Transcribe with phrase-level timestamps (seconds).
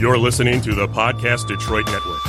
[0.00, 2.22] You're listening to the Podcast Detroit Network.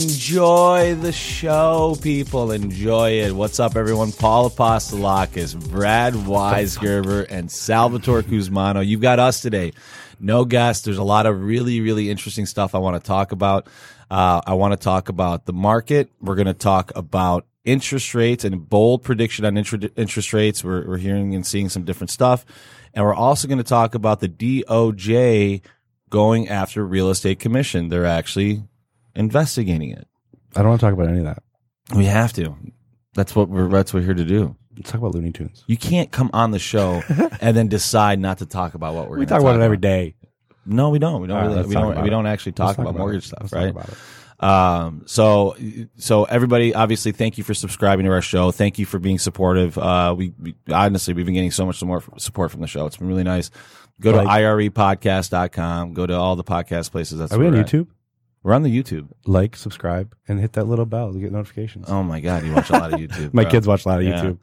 [0.00, 2.50] Enjoy the show, people.
[2.50, 3.32] Enjoy it.
[3.32, 4.10] What's up, everyone?
[4.10, 8.84] Paul Apostolakis, Brad Weisgerber, and Salvatore Cusmano.
[8.84, 9.72] You've got us today.
[10.18, 10.84] No guests.
[10.84, 13.68] There's a lot of really, really interesting stuff I want to talk about.
[14.10, 16.10] Uh, I want to talk about the market.
[16.20, 20.64] We're going to talk about interest rates and bold prediction on interest rates.
[20.64, 22.44] We're, we're hearing and seeing some different stuff.
[22.94, 25.62] And we're also going to talk about the DOJ
[26.10, 27.90] going after real estate commission.
[27.90, 28.64] They're actually
[29.14, 30.06] investigating it.
[30.56, 31.42] I don't want to talk about any of that.
[31.94, 32.56] We have to.
[33.14, 34.56] That's what we're that's what we're here to do.
[34.76, 35.62] Let's talk about Looney Tunes.
[35.66, 37.02] You can't come on the show
[37.40, 39.18] and then decide not to talk about what we're.
[39.18, 40.16] We gonna talk about it every day.
[40.66, 41.20] No, we don't.
[41.20, 41.36] We don't.
[41.36, 42.02] Right, really, we don't.
[42.02, 43.28] We don't actually talk talk about, about mortgage it.
[43.28, 43.94] stuff, Let's talk right?
[44.40, 45.56] Um, so,
[45.96, 48.50] so everybody, obviously, thank you for subscribing to our show.
[48.50, 49.78] Thank you for being supportive.
[49.78, 52.86] Uh, we, we honestly, we've been getting so much more support from the show.
[52.86, 53.50] It's been really nice.
[54.00, 55.94] Go to Like- irepodcast.com.
[55.94, 57.18] Go to all the podcast places.
[57.18, 57.68] That's Are we on we're at.
[58.44, 58.48] YouTube?
[58.48, 59.08] We're on the YouTube.
[59.26, 61.86] Like, subscribe, and hit that little bell to get notifications.
[61.88, 63.32] Oh my God, you watch a lot of YouTube.
[63.34, 63.50] My bro.
[63.50, 64.22] kids watch a lot of Yeah.
[64.22, 64.38] YouTube.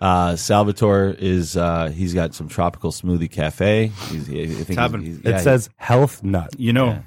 [0.00, 3.86] Uh, Salvatore is, uh, he's got some tropical smoothie cafe.
[4.10, 5.00] He's, I think Tavern.
[5.02, 6.54] he's, he's, It yeah, says health nut.
[6.58, 7.02] You know, Yeah.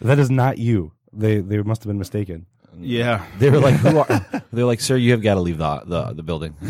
[0.00, 0.92] That is not you.
[1.12, 2.46] They they must have been mistaken.
[2.78, 3.26] yeah.
[3.38, 4.06] They were like, "Who are?"
[4.52, 6.52] They're like, "Sir, you have got to leave the the, the building."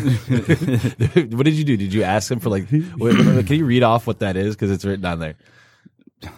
[1.31, 1.77] what did you do?
[1.77, 2.69] Did you ask him for like?
[2.71, 4.55] Wait, wait, wait, can you read off what that is?
[4.55, 5.35] Because it's written on there.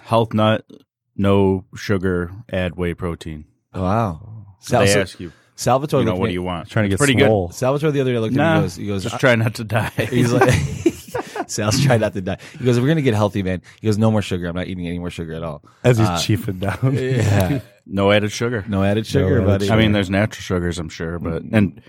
[0.04, 0.66] Health nut,
[1.16, 3.45] no sugar, add whey protein.
[3.73, 4.45] Wow.
[4.59, 6.69] Sal- they so- ask you, Salvatore, you know, looked what at- do you want?
[6.69, 7.52] Trying to get pretty swole.
[7.52, 8.42] Salvatore the other day looked good.
[8.42, 8.59] at me.
[8.61, 9.89] Nah, He goes, he goes, just try not to die.
[10.09, 10.52] He's like,
[11.47, 12.38] Sal's trying not to die.
[12.58, 14.47] He goes, "We're gonna get healthy, man." He goes, "No more sugar.
[14.47, 16.95] I'm not eating any more sugar at all." As he's Uh, chiefing down.
[16.97, 17.59] Yeah.
[17.86, 18.64] no added sugar.
[18.67, 19.69] No added sugar, added buddy.
[19.69, 21.81] I mean, there's natural sugars, I'm sure, but and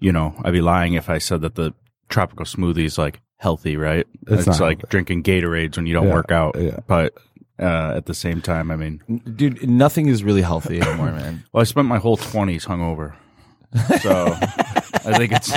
[0.00, 1.74] you know, I'd be lying if I said that the
[2.08, 4.06] tropical smoothie is like healthy, right?
[4.28, 4.90] It's not like healthy.
[4.90, 6.56] drinking Gatorades when you don't Yeah, work out.
[6.58, 6.78] yeah.
[6.86, 7.12] But
[7.58, 9.02] uh, at the same time, I mean,
[9.36, 11.44] dude, nothing is really healthy anymore, man.
[11.52, 13.14] well, I spent my whole 20s hungover,
[14.02, 14.26] so
[15.10, 15.52] I think it's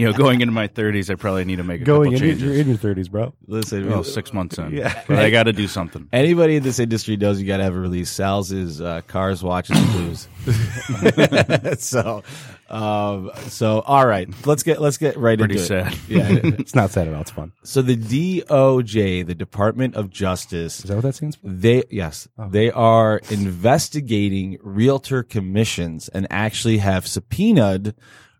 [0.00, 2.30] you know, going into my 30s, I probably need to make a Going couple in,
[2.30, 2.42] changes.
[2.42, 3.34] you're in your thirties, bro.
[3.46, 5.02] Listen, well, six months in, Yeah.
[5.06, 6.08] but I got to do something.
[6.12, 8.10] Anybody in this industry knows you got to have a release.
[8.10, 10.28] Sal's is uh, cars, watches, and blues.
[11.78, 12.22] so,
[12.68, 15.92] um, so all right, let's get let's get right Pretty into sad.
[15.92, 15.98] it.
[16.08, 16.28] Yeah.
[16.58, 17.20] It's not sad at all.
[17.22, 17.52] It's fun.
[17.62, 21.48] so the DOJ, the Department of Justice, Is that what that stands for?
[21.48, 27.94] they yes, they are investigating realtor commissions and actually have subpoenaed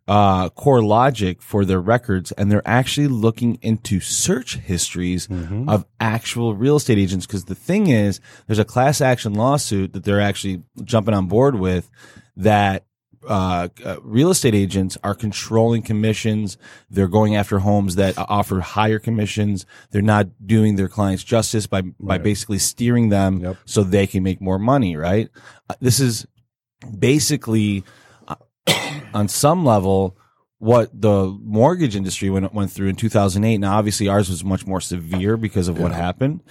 [0.09, 5.29] uh, CoreLogic for their records, and they're actually looking into search histories
[5.69, 7.27] of actual real estate agents.
[7.27, 11.55] Because the thing is, there's a class action lawsuit that they're actually jumping on board
[11.57, 11.91] with
[12.37, 12.85] that.
[13.29, 16.57] Uh, uh, real estate agents are controlling commissions.
[16.89, 19.67] They're going after homes that offer higher commissions.
[19.91, 23.57] They're not doing their clients justice by by basically steering them Yep.
[23.67, 24.97] so they can make more money.
[24.97, 25.29] Right?
[25.69, 26.27] Uh, this is
[26.99, 27.85] basically
[29.15, 30.17] on some level
[30.59, 33.59] what the mortgage industry went went through in 2008.
[33.59, 36.43] Now, obviously, ours was much more severe because of what happened,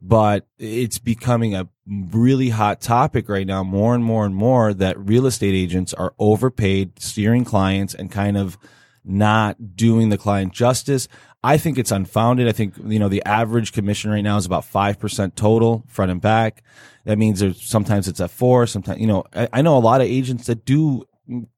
[0.00, 3.62] but it's becoming a really hot topic right now.
[3.62, 8.38] More and more and more that real estate agents are overpaid, steering clients, and kind
[8.38, 8.56] of
[9.04, 11.06] not doing the client justice.
[11.42, 12.48] I think it's unfounded.
[12.48, 16.20] I think, you know, the average commission right now is about 5% total front and
[16.20, 16.62] back.
[17.04, 20.00] That means there's sometimes it's at four, sometimes, you know, I, I know a lot
[20.00, 21.04] of agents that do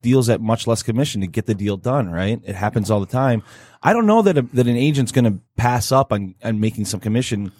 [0.03, 2.41] deals at much less commission to get the deal done, right?
[2.45, 3.43] It happens all the time.
[3.83, 6.85] I don't know that a, that an agent's going to pass up on, on making
[6.87, 7.53] some commission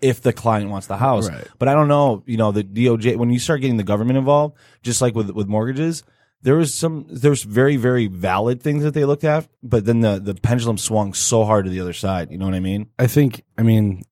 [0.00, 1.28] if the client wants the house.
[1.28, 1.46] Right.
[1.58, 4.56] But I don't know, you know, the DOJ, when you start getting the government involved,
[4.82, 6.04] just like with, with mortgages,
[6.42, 10.20] there was some, there's very, very valid things that they looked at, but then the,
[10.20, 12.30] the pendulum swung so hard to the other side.
[12.30, 12.90] You know what I mean?
[12.98, 13.42] I think.
[13.56, 14.04] I mean,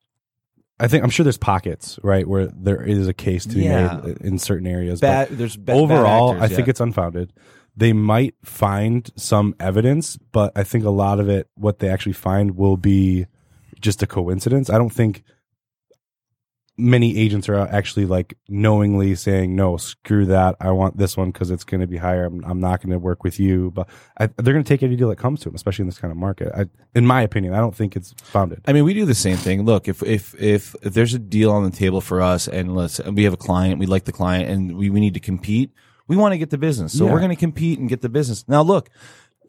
[0.79, 4.01] I think I'm sure there's pockets right where there is a case to be Yeah.
[4.05, 5.01] made in certain areas.
[5.01, 6.71] but there's bad overall, actors, I think yeah.
[6.71, 7.33] it's unfounded.
[7.77, 12.13] They might find some evidence, but I think a lot of it, what they actually
[12.15, 13.27] find, will be
[13.81, 14.71] just a coincidence.
[14.71, 15.23] I don't think
[16.79, 20.57] many agents are actually like knowingly saying, "No, screw that.
[20.61, 22.25] I want this one because it's going to be higher.
[22.27, 23.89] I'm, I'm not going to work with you." But
[24.19, 26.11] I, they're going to take any deal that comes to them, especially in this kind
[26.13, 26.53] of market.
[26.55, 28.61] I, in my opinion, I don't think it's founded.
[28.67, 29.65] I mean, we do the same thing.
[29.65, 32.99] Look, if if if, if there's a deal on the table for us, and let's
[33.01, 35.73] and we have a client, we like the client, and we, we need to compete.
[36.09, 37.13] We want to get the business, so Yeah.
[37.13, 38.45] we're going to compete and get the business.
[38.47, 38.91] Now, look,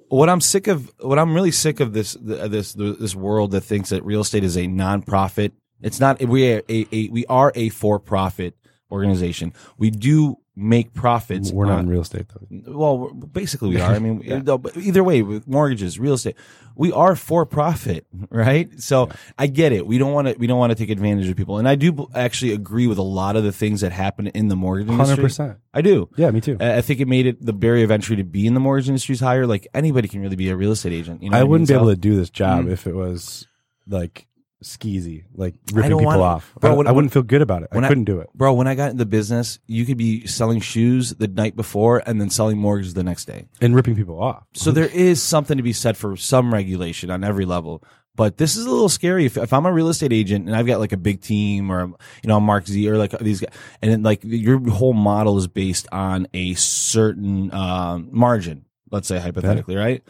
[0.09, 3.89] what I'm sick of, what I'm really sick of this this this world that thinks
[3.89, 5.51] that real estate is a nonprofit.
[5.81, 6.21] It's not.
[6.21, 8.55] We are a, a we are a for profit
[8.91, 9.53] organization.
[9.77, 11.51] We do make profits.
[11.51, 12.77] We're not on- in real estate though.
[12.77, 13.93] well, basically we are.
[13.93, 16.35] I mean, but either way, with mortgages, real estate,
[16.75, 18.69] we are for profit, right?
[18.81, 19.85] So I get it.
[19.85, 20.33] We don't want to.
[20.35, 23.03] We don't want to take advantage of people, and I do actually agree with a
[23.03, 25.25] lot of the things that happen in the mortgage industry.
[25.25, 25.57] 100%.
[25.75, 26.09] I do.
[26.17, 26.57] Yeah, me too.
[26.59, 28.87] I I think it made it the barrier of entry to be in the mortgage
[28.89, 29.45] industry is higher.
[29.45, 31.21] Like anybody can really be a real estate agent.
[31.21, 31.81] You know, I wouldn't be mean?
[31.81, 32.71] able So- to do this job Mhm.
[32.71, 33.45] if it was
[33.87, 34.25] like
[34.63, 36.53] skeezy, like ripping people wanna- off.
[36.59, 37.69] Bro, I, when- I wouldn't feel good about it.
[37.71, 38.29] I couldn't do it.
[38.33, 42.19] Bro, when I got into business, you could be selling shoes the night before and
[42.19, 43.47] then selling mortgages the next day.
[43.61, 44.43] And ripping people off.
[44.53, 47.83] So there is something to be said for some regulation on every level.
[48.15, 49.25] But this is a little scary.
[49.25, 51.85] If, if I'm a real estate agent and I've got like a big team or,
[52.23, 55.47] you know, Mark Z or like these guys, and then, like your whole model is
[55.47, 60.03] based on a certain um, margin, let's say hypothetically, right?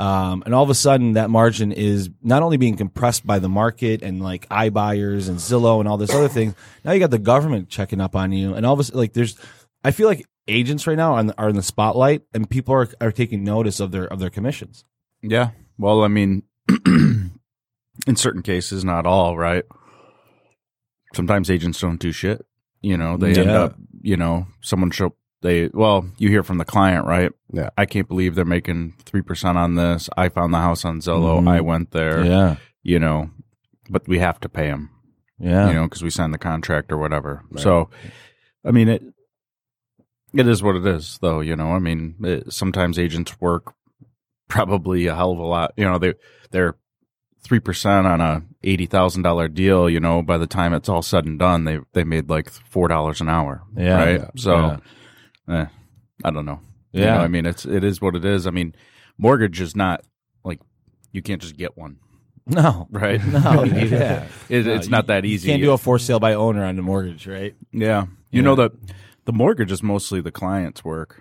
[0.00, 3.50] Um, and all of a sudden that margin is not only being compressed by the
[3.50, 6.54] market and like iBuyers and Zillow and all this other thing.
[6.86, 9.12] Now you got the government checking up on you and all of a sudden, like
[9.12, 9.38] there's,
[9.84, 12.74] I feel like agents right now are in the, are in the spotlight and people
[12.74, 14.86] are, are taking notice of their, of their commissions.
[15.20, 15.50] Yeah.
[15.76, 16.44] Well, I mean,
[16.86, 19.66] in certain cases, not all, right?
[21.14, 22.46] Sometimes agents don't do shit.
[22.80, 26.64] You know, they end up, you know, someone show they well, you hear from the
[26.64, 27.32] client, right?
[27.52, 27.70] Yeah.
[27.76, 30.08] I can't believe they're making three percent on this.
[30.16, 31.40] I found the house on Zillow.
[31.40, 31.48] Mhm.
[31.48, 32.24] I went there.
[32.24, 32.56] Yeah.
[32.82, 33.30] You know,
[33.88, 34.90] but we have to pay them.
[35.38, 35.68] Yeah.
[35.68, 37.42] You know, because we signed the contract or whatever.
[37.56, 37.88] So,
[38.64, 39.02] I mean it.
[40.32, 41.40] It is what it is, though.
[41.40, 43.74] You know, I mean, it, sometimes agents work
[44.48, 45.72] probably a hell of a lot.
[45.76, 46.14] You know, they
[46.52, 46.76] they're
[47.42, 49.88] three percent on a eighty thousand dollar deal.
[49.90, 52.86] You know, by the time it's all said and done, they they made like four
[52.86, 53.62] dollars an hour.
[53.76, 53.94] Yeah.
[53.96, 54.20] right.
[54.20, 54.28] Yeah.
[54.36, 54.78] So,
[55.50, 55.66] eh,
[56.24, 56.60] I don't know.
[56.92, 57.16] You Yeah.
[57.18, 58.46] know, I mean, it's it is what it is.
[58.46, 58.74] I mean,
[59.18, 60.02] mortgage is not
[60.44, 60.60] like
[61.12, 61.98] you can't just get one,
[62.46, 62.86] no.
[62.90, 63.24] right?
[63.26, 63.64] No.
[63.64, 64.26] yeah.
[64.48, 65.48] It, No, it's you- not that easy.
[65.48, 67.54] You can't do a for sale by owner on the mortgage, right?
[67.72, 68.06] Yeah.
[68.30, 68.72] You know that
[69.24, 71.20] the mortgage is mostly the client's work.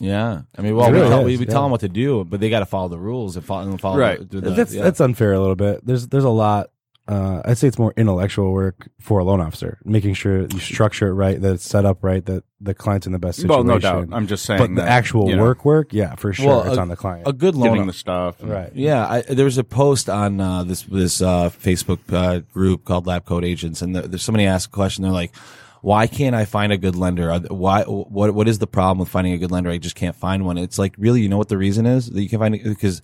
[0.00, 0.42] Yeah.
[0.56, 2.38] I mean, well, It we, tell, is, we, we tell them what to do, but
[2.40, 4.18] they got to follow the rules and follow, and follow Right.
[4.30, 4.82] The, the, that's yeah.
[4.84, 5.84] that's unfair a little bit.
[5.84, 6.70] There's there's a lot.
[7.08, 11.08] Uh, I'd say it's more intellectual work for a loan officer, making sure you structure
[11.08, 13.56] it right, that it's set up right, that the client's in the best situation.
[13.56, 14.08] Well, no doubt.
[14.12, 14.58] I'm just saying.
[14.60, 16.96] but the actual you know, work, work, yeah, for sure, Well, it's a- on the
[16.96, 17.26] client.
[17.26, 17.86] a good getting loan.
[17.86, 18.70] the stuff, and- right.
[18.74, 23.06] Yeah, I, there was a post on uh, this this uh, Facebook uh, group called
[23.06, 25.02] Lab Coat Agents, and the, there's somebody asked a question.
[25.02, 25.34] They're like,
[25.80, 27.34] "Why can't I find a good lender?
[27.48, 27.84] Why?
[27.84, 28.34] What?
[28.34, 29.70] What is the problem with finding a good lender?
[29.70, 32.20] I just can't find one." It's like, really, you know what the reason is that
[32.20, 33.00] you can find it because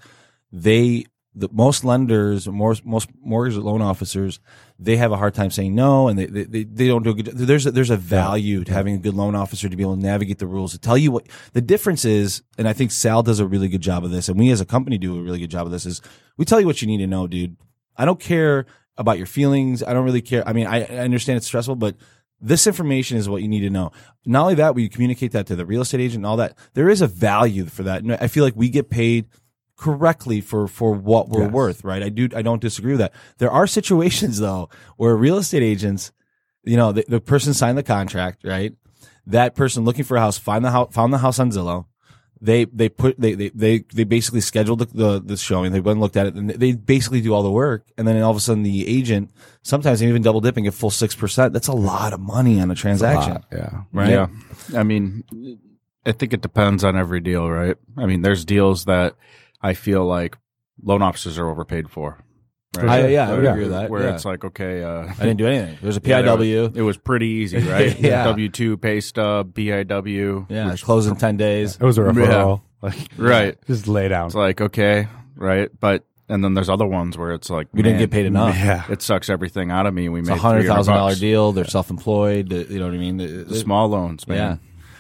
[0.53, 1.05] they,
[1.35, 4.39] the most lenders, most most mortgage loan officers,
[4.79, 7.27] they have a hard time saying no, and they they, they, don't do a good.
[7.27, 10.03] There's a, there's a value to having a good loan officer to be able to
[10.03, 12.43] navigate the rules to tell you what the difference is.
[12.57, 14.67] And I think Sal does a really good job of this, and we as a
[14.67, 15.87] company do a really good job of this.
[15.87, 16.01] Is
[16.37, 17.57] we tell you what you need to know, dude.
[17.97, 18.67] I don't care
[18.97, 19.83] about your feelings.
[19.83, 20.47] I don't really care.
[20.47, 21.97] I mean, I, I understand it's stressful, but
[22.41, 23.91] this information is what you need to know.
[24.27, 26.57] Not only that, we communicate that to the real estate agent and all that.
[26.75, 28.03] There is a value for that.
[28.03, 29.27] And I feel like we get paid
[29.77, 31.53] correctly for for what we're Yes.
[31.53, 32.03] worth, right?
[32.03, 33.13] I do I don't disagree with that.
[33.39, 36.13] There are situations though where real estate agents,
[36.65, 38.73] you know, the, the person signed the contract, right?
[39.27, 41.87] That person looking for a house find the house found the house on Zillow.
[42.41, 45.73] They they put they they they, they basically scheduled the, the the showing.
[45.73, 47.87] They went and looked at it, and they basically do all the work.
[47.97, 49.31] And then all of a sudden, the agent
[49.63, 51.55] sometimes even double dipping at full six percent.
[51.55, 53.85] That's a lot of money on a transaction, yeah.
[53.93, 54.11] right?
[54.11, 54.27] Yeah.
[54.77, 55.25] I mean,
[56.05, 57.77] I think it depends on every deal, right?
[57.97, 59.15] I mean, there's deals that
[59.65, 60.37] I feel like
[60.83, 62.19] loan officers are overpaid for.
[62.77, 63.05] Right?
[63.05, 63.89] I, yeah, I would Where- agree with that.
[63.91, 64.15] Where yeah.
[64.15, 65.79] it's like, okay, uh, I didn't do anything.
[65.81, 66.69] There's a PIW.
[66.71, 67.99] was- it was pretty easy, right?
[67.99, 68.25] Yeah.
[68.25, 70.47] W two pay stub, BIW.
[70.51, 71.77] yeah, which- close in ten days.
[71.77, 72.63] It was a referral.
[72.83, 73.57] Like, Right.
[73.67, 74.27] just lay down.
[74.27, 75.71] It's like okay, right?
[75.81, 78.57] But and then there's other ones where it's like We didn't get paid enough.
[78.57, 78.85] yeah.
[78.91, 80.09] It sucks everything out of me.
[80.09, 81.53] We It's made a hundred thousand dollar deal.
[81.53, 82.53] They're self employed.
[82.53, 83.17] You know what I mean?
[83.19, 84.37] The- The the- small loans, man.
[84.37, 84.57] Yeah.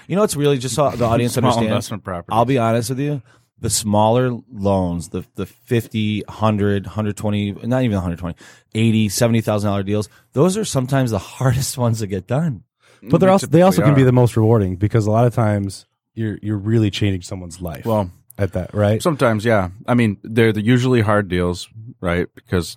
[0.06, 1.70] You know it's really just so the audience Small understands.
[1.72, 2.28] investment properties.
[2.36, 3.20] I'll be honest with you.
[3.64, 8.36] The smaller loans, the the 50, 100, 120, not even 120,
[8.74, 12.64] 80, 70,000 dollar deals, those are sometimes the hardest ones to get done.
[13.02, 15.86] But they're also they also can be the most rewarding because a lot of times
[16.12, 17.86] you're you're really changing someone's life.
[17.86, 18.10] well.
[18.36, 19.02] at that, right?
[19.02, 19.70] Sometimes, yeah.
[19.86, 21.68] I mean, they're the usually hard deals,
[22.02, 22.28] right?
[22.34, 22.76] Because,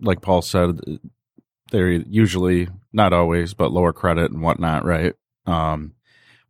[0.00, 0.80] like Paul said,
[1.70, 5.14] they're usually not always, but lower credit and whatnot, right?
[5.46, 5.94] Um,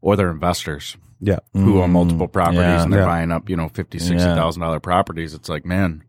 [0.00, 1.38] or they're investors yeah.
[1.52, 2.82] who own Mm, multiple properties yeah.
[2.82, 3.06] and they're Yeah.
[3.06, 4.34] buying up, you know, fifty, sixty Yeah.
[4.34, 5.34] thousand dollar properties.
[5.34, 6.02] It's like, man,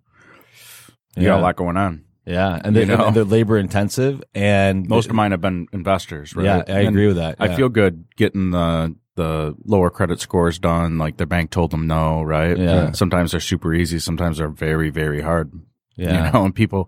[1.15, 1.29] you Yeah.
[1.29, 2.03] got a lot going on.
[2.25, 3.07] Yeah, and, they, You know?
[3.07, 6.43] and they're labor intensive, and Most of mine have been investors, right?
[6.43, 7.37] Yeah, I And agree with that.
[7.39, 11.87] I feel good getting the the lower credit scores done, like their bank told them
[11.87, 12.55] no, right?
[12.55, 12.91] Yeah.
[12.91, 13.97] Sometimes they're super easy.
[13.97, 15.51] Sometimes they're very, very hard.
[15.95, 16.27] Yeah.
[16.27, 16.87] You know, and people,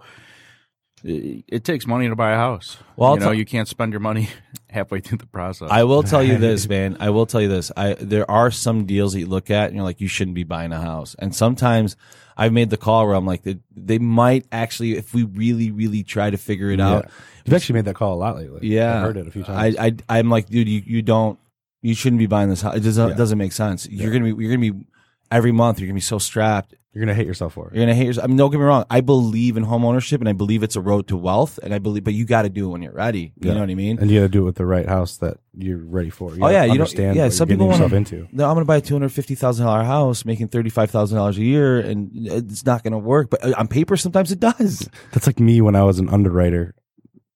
[1.04, 2.78] it, it takes money to buy a house.
[2.98, 4.30] Well, I'll you know, tell- you can't spend your money
[4.70, 5.70] halfway through the process.
[5.72, 6.98] I will tell you this, man.
[7.00, 7.72] I will tell you this.
[7.76, 10.44] I there are some deals that you look at and you're like, you shouldn't be
[10.44, 11.16] buying a house.
[11.20, 11.96] And sometimes
[12.38, 16.04] I've made the call where I'm like, they, they might actually, if we really, really
[16.04, 17.06] try to figure it out.
[17.06, 17.12] Yeah.
[17.46, 18.68] You've actually made that call a lot lately.
[18.68, 19.76] Yeah, I've heard it a few times.
[19.78, 21.40] I, I I'm like, dude, you, you don't,
[21.82, 22.76] you shouldn't be buying this house.
[22.76, 23.16] It doesn't Yeah.
[23.16, 23.88] doesn't make sense.
[23.90, 24.86] You're gonna be you're gonna be
[25.32, 25.80] every month.
[25.80, 26.76] You're gonna be so strapped.
[26.92, 27.76] You're gonna hate yourself for it.
[27.76, 28.24] You're gonna hate yourself.
[28.24, 28.84] I mean, don't get me wrong.
[28.90, 31.60] I believe in home ownership and I believe it's a road to wealth.
[31.62, 33.32] And I believe, but you got to do it when you're ready.
[33.40, 33.54] You Yeah.
[33.54, 34.00] know what I mean?
[34.00, 36.32] and you got to do it with the right house that you're ready for.
[36.32, 37.16] You Oh, gotta yeah, you don't- understand.
[37.16, 38.28] yeah, what some you're people getting yourself into.
[38.32, 41.18] no, I'm to buy a two hundred fifty thousand dollar house, making thirty five thousand
[41.18, 43.30] dollars a year, and it's not to work.
[43.30, 44.90] But uh, on paper, sometimes it does.
[45.12, 46.74] That's like me when I was an underwriter,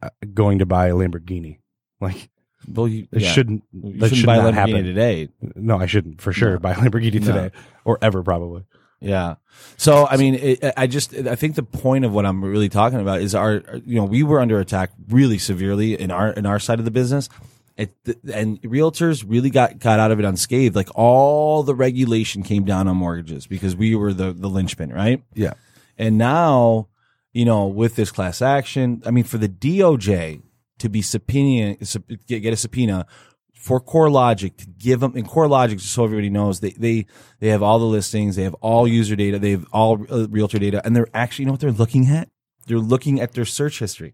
[0.02, 1.60] uh, going to buy a Lamborghini.
[2.02, 2.30] Like
[2.72, 3.32] Well, you, it yeah.
[3.32, 3.64] shouldn't.
[3.74, 4.84] You that shouldn't should buy a not Lamborghini happen.
[4.86, 5.30] today.
[5.56, 6.60] No, I shouldn't for sure No.
[6.60, 7.28] buy a Lamborghini No.
[7.28, 7.52] today
[7.86, 8.64] or ever probably.
[9.00, 9.36] Yeah.
[9.78, 13.00] So I mean, it, I just I think the point of what I'm really talking
[13.02, 16.60] about is our you know we were under attack really severely in our in our
[16.60, 17.28] side of the business.
[17.76, 17.92] It,
[18.32, 20.76] and realtors really got got out of it unscathed.
[20.76, 25.24] Like all the regulation came down on mortgages because we were the the linchpin, right?
[25.34, 25.54] Yeah.
[25.98, 26.88] And now,
[27.34, 30.42] you know, with this class action, I mean, for the DOJ
[30.84, 33.06] to be subpoena, sub- get, get a subpoena
[33.54, 37.06] for CoreLogic to give them, and CoreLogic, just so everybody knows, they, they,
[37.40, 40.60] they have all the listings, they have all user data, they have all uh, realtor
[40.60, 42.28] data, and they're actually, you know what they're looking at?
[42.68, 44.14] They're looking at their search history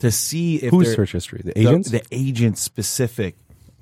[0.00, 1.42] to see if Whose search history?
[1.44, 1.90] The the- agents.
[1.90, 3.36] the agent specific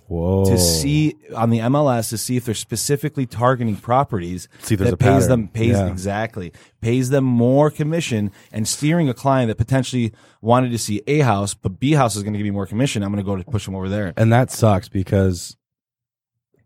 [0.08, 0.44] Whoa.
[0.44, 4.90] to see on the MLS to see if they're specifically targeting properties See if there's
[4.90, 5.28] that a pays pattern.
[5.28, 5.86] them pays Yeah.
[5.86, 11.20] exactly pays them more commission and steering a client that potentially wanted to see a
[11.20, 13.02] house but B house is going to give me more commission.
[13.02, 14.12] I'm going to go to push them over there.
[14.16, 15.56] and that sucks because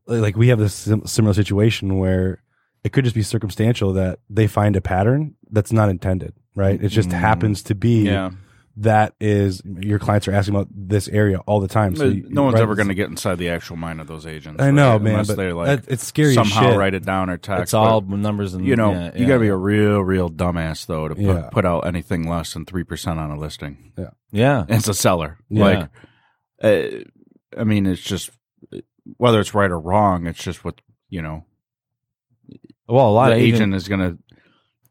[0.07, 2.43] like we have this sim- similar situation where
[2.85, 6.89] it could just be circumstantial that they find a pattern that's not intended right it
[6.89, 7.13] just mm.
[7.13, 8.31] happens to be yeah.
[8.77, 12.45] That is your clients are asking about this area all the time so you- no
[12.45, 14.63] one's right, ever going to get inside the actual mind of those agents.
[14.63, 15.03] I know, right?
[15.03, 16.79] man, Unless but they like that- it's scary somehow shit.
[16.79, 17.63] write it down or text.
[17.63, 19.27] It's all but, numbers and you know, yeah, you yeah.
[19.27, 21.49] got to be a real, real dumbass though to put, Yeah.
[21.51, 23.93] put out anything less than three percent on a listing.
[23.99, 24.11] yeah.
[24.33, 25.39] Yeah, it's a seller.
[25.49, 25.65] Yeah.
[25.65, 25.89] Like,
[26.63, 27.05] uh,
[27.59, 28.31] I mean, it's just
[29.17, 30.27] whether it's right or wrong.
[30.29, 31.45] It's just what you know.
[32.89, 34.19] Well, a lot the of agent agent is going to.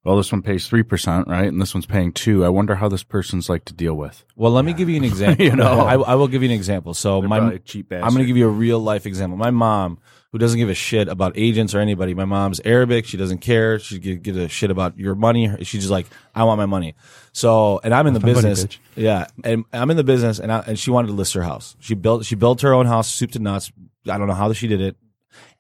[0.10, 1.48] Well, this one pays three percent, right?
[1.48, 2.44] And this one's paying two.
[2.44, 4.26] I wonder how this person's like to deal with.
[4.36, 5.46] Well, let me give you an example.
[5.46, 5.82] You know.
[5.82, 6.96] I, I will give you an example.
[6.96, 9.38] So They're my cheap I'm going to give you a real life example.
[9.38, 10.00] My mom,
[10.32, 13.06] who doesn't give a shit about agents or anybody, my mom's Arabic.
[13.06, 13.78] She doesn't care.
[13.78, 15.48] She give, give a shit about your money.
[15.64, 16.96] She's just like, I want my money.
[17.32, 18.66] So, and I'm in the business.
[18.66, 18.78] bitch.
[18.96, 21.76] yeah, and I'm in the business, and I, and she wanted to list her house.
[21.82, 23.72] She built she built her own house, soup to nuts.
[24.10, 24.96] I don't know how she did it,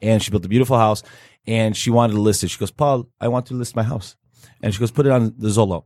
[0.01, 1.03] and she built a beautiful house,
[1.45, 2.49] and she wanted to list it.
[2.49, 4.15] She goes, Paul, I want to list my house,
[4.61, 5.85] and she goes, put it on the Zolo,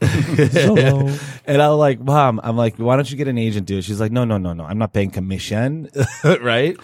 [1.46, 3.84] and I'm like, Mom, I'm like, why don't you get an agent, dude?
[3.84, 4.64] She's like, No, no, no, no.
[4.64, 5.88] I'm not paying commission.
[6.24, 6.76] right?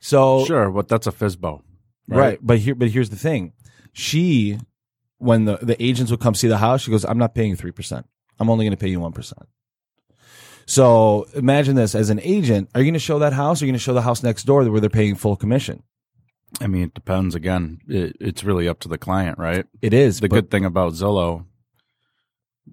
[0.00, 1.62] So Sure, but that's a FISBO.
[2.08, 2.38] right.
[2.42, 3.52] But here but here's the thing.
[3.92, 4.58] She
[5.18, 7.56] when the, the agents would come see the house, she goes, I'm not paying you
[7.56, 8.06] three percent.
[8.38, 9.48] I'm only gonna pay you one percent.
[10.66, 13.72] So imagine this as an agent, are you gonna show that house or are you
[13.72, 15.82] gonna show the house next door where they're paying full commission?
[16.60, 17.34] I mean, it depends.
[17.34, 19.66] Again, it, it's really up to the client, right?
[19.82, 21.46] It is The but good thing about Zillow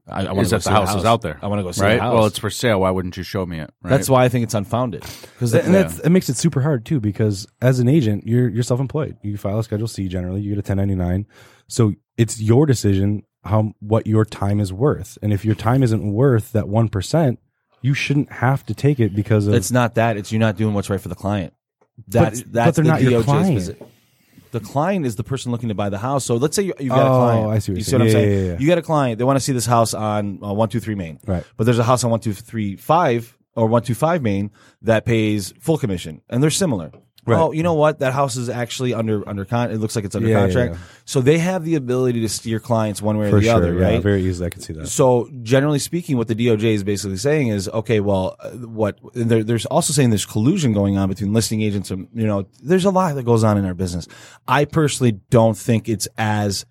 [0.07, 1.39] I, I wanna is go that see the house, is out there.
[1.41, 1.95] I want to go see right?
[1.95, 2.13] the house.
[2.13, 2.81] Well, it's for sale.
[2.81, 3.71] Why wouldn't you show me it?
[3.81, 3.89] Right?
[3.89, 5.01] That's why I think it's unfounded.
[5.01, 8.63] Because and that's it makes it super hard too because as an agent you're you're
[8.63, 11.25] self-employed you file a schedule c generally you get a 1099
[11.67, 16.11] so it's your decision how what your time is worth and if your time isn't
[16.11, 17.37] worth that 1%
[17.81, 20.17] you shouldn't have to take it because of It's not that.
[20.17, 21.53] It's you're not doing what's right for the client.
[22.07, 23.57] That's but that's they're the not your DOJ's client.
[23.59, 23.87] posi-
[24.51, 26.23] The client is the person looking to buy the house.
[26.25, 27.49] So let's say you, you've got Oh, a client.
[27.51, 28.13] I see what you you're see what I'm saying.
[28.29, 28.31] saying?
[28.39, 28.59] Yeah, yeah, yeah.
[28.59, 29.17] You got a client.
[29.17, 31.19] They want to see this house on uh, one two three Main.
[31.25, 31.43] Right.
[31.57, 34.51] But there's a house on one two three five or one two five Main
[34.83, 36.91] that pays full commission, and they're similar.
[37.27, 37.39] Right.
[37.39, 37.99] Oh, you know what?
[37.99, 39.69] That house is actually under under con.
[39.69, 40.73] It looks like it's under Yeah, yeah, contract.
[40.75, 40.79] yeah.
[41.05, 43.73] So they have the ability to steer clients one way or for the sure other,
[43.73, 44.01] yeah, right?
[44.01, 47.49] very easily i can see that So generally speaking, what the DOJ is basically saying
[47.49, 51.61] is, okay, well, uh, what they're, there's also saying there's collusion going on between listing
[51.61, 54.07] agents and you know, there's a lot that goes on in our business.
[54.47, 56.65] I personally don't think it's as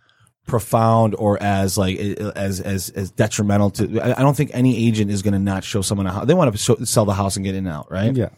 [0.47, 4.01] profound or as like as as as detrimental to.
[4.01, 6.27] I I don't think any agent is going to not show someone a house.
[6.27, 8.15] They want to show, sell the house and get in and out, right?
[8.15, 8.29] yeah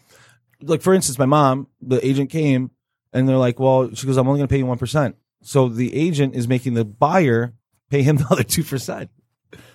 [0.61, 2.71] Like for instance, my mom, the agent came
[3.13, 5.15] and they're like, well, she goes, I'm only going to pay you one percent.
[5.41, 7.53] So the agent is making the buyer
[7.89, 9.09] pay him the other two percent.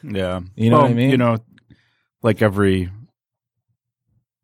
[0.03, 0.41] yeah.
[0.57, 1.11] You know what I mean?
[1.11, 1.39] You know,
[2.23, 2.91] like every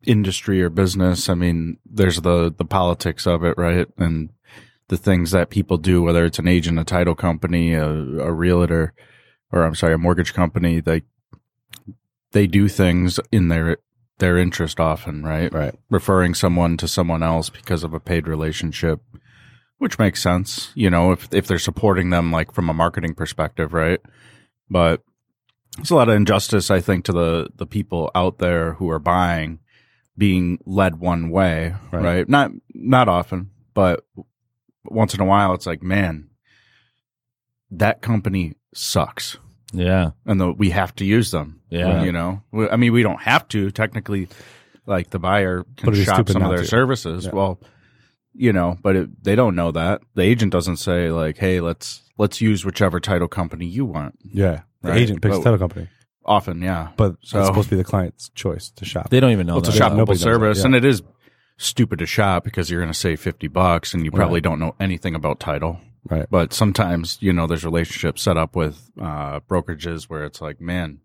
[0.05, 1.29] industry or business.
[1.29, 3.87] I mean, there's the the politics of it, right?
[3.97, 4.31] And
[4.89, 8.93] the things that people do, whether it's an agent, a title company, a, a realtor,
[9.53, 11.03] or I'm sorry, a mortgage company, they
[12.33, 13.79] they do things in their
[14.21, 15.53] their interest often, right?
[15.53, 15.75] Right.
[15.91, 19.01] Referring someone to someone else because of a paid relationship,
[19.79, 23.73] which makes sense, you know, if if they're supporting them like from a marketing perspective,
[23.75, 24.01] right?
[24.71, 25.03] But
[25.77, 28.99] there's a lot of injustice, I think, to the the people out there who are
[28.99, 29.59] buying
[30.17, 32.03] being led one way, Right.
[32.05, 32.29] right?
[32.29, 34.05] Not not often, but
[34.85, 36.29] once in a while, it's like, man,
[37.71, 39.39] that company sucks,
[39.73, 40.11] Yeah.
[40.27, 41.61] and the, we have to use them.
[41.71, 42.03] Yeah.
[42.03, 44.29] you know, We- I mean, we don't have to technically.
[44.87, 46.65] Like the buyer can it'd shop some of their to.
[46.67, 47.27] services.
[47.27, 47.31] Yeah.
[47.33, 47.61] Well,
[48.35, 50.01] you know, but it, they don't know that.
[50.15, 54.63] The agent doesn't say like, "Hey, let's let's use whichever title company you want." Yeah.
[54.83, 55.01] The Right.
[55.03, 55.89] agent picks But- the title company,
[56.25, 59.11] Often, yeah, but So- it's supposed to be the client's choice to shop.
[59.11, 59.69] They don't even know Well, that.
[59.69, 60.65] it's a Yeah, shoppable nobody service, yeah.
[60.67, 61.03] and it is
[61.59, 64.43] stupid to shop because you're going to save fifty bucks, and you probably Right.
[64.45, 65.79] don't know anything about title.
[66.09, 66.27] Right.
[66.31, 71.01] But sometimes, you know, there's relationships set up with uh, brokerages where it's like, man,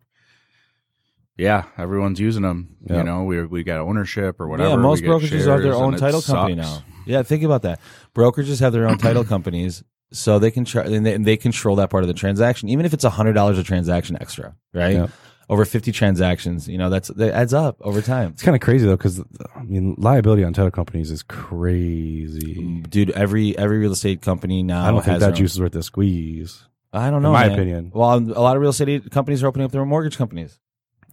[1.37, 2.77] yeah, everyone's using them.
[2.89, 2.97] Yeah.
[2.97, 4.69] You know, we we got ownership or whatever.
[4.69, 6.79] Yeah, most brokerages have their own title company sucks.
[6.79, 6.85] now.
[7.05, 7.81] Yeah, think about that.
[8.13, 9.83] Brokerages have their own title companies,
[10.13, 12.85] so they can try and they, and they control that part of the transaction, even
[12.85, 14.93] if it's hundred dollars a transaction extra, right?
[14.93, 15.07] Yeah.
[15.47, 18.31] Over fifty transactions, you know that's that adds up over time.
[18.31, 19.21] It's kind of crazy though, because
[19.55, 22.55] I mean, liability on title companies is crazy.
[22.55, 25.73] Mm, dude, every every real estate company now I don't think that juice is worth
[25.73, 26.63] the squeeze.
[26.91, 27.51] I don't know, in my man.
[27.53, 27.91] opinion.
[27.93, 30.57] Well, um, a lot of real estate companies are opening up their own mortgage companies,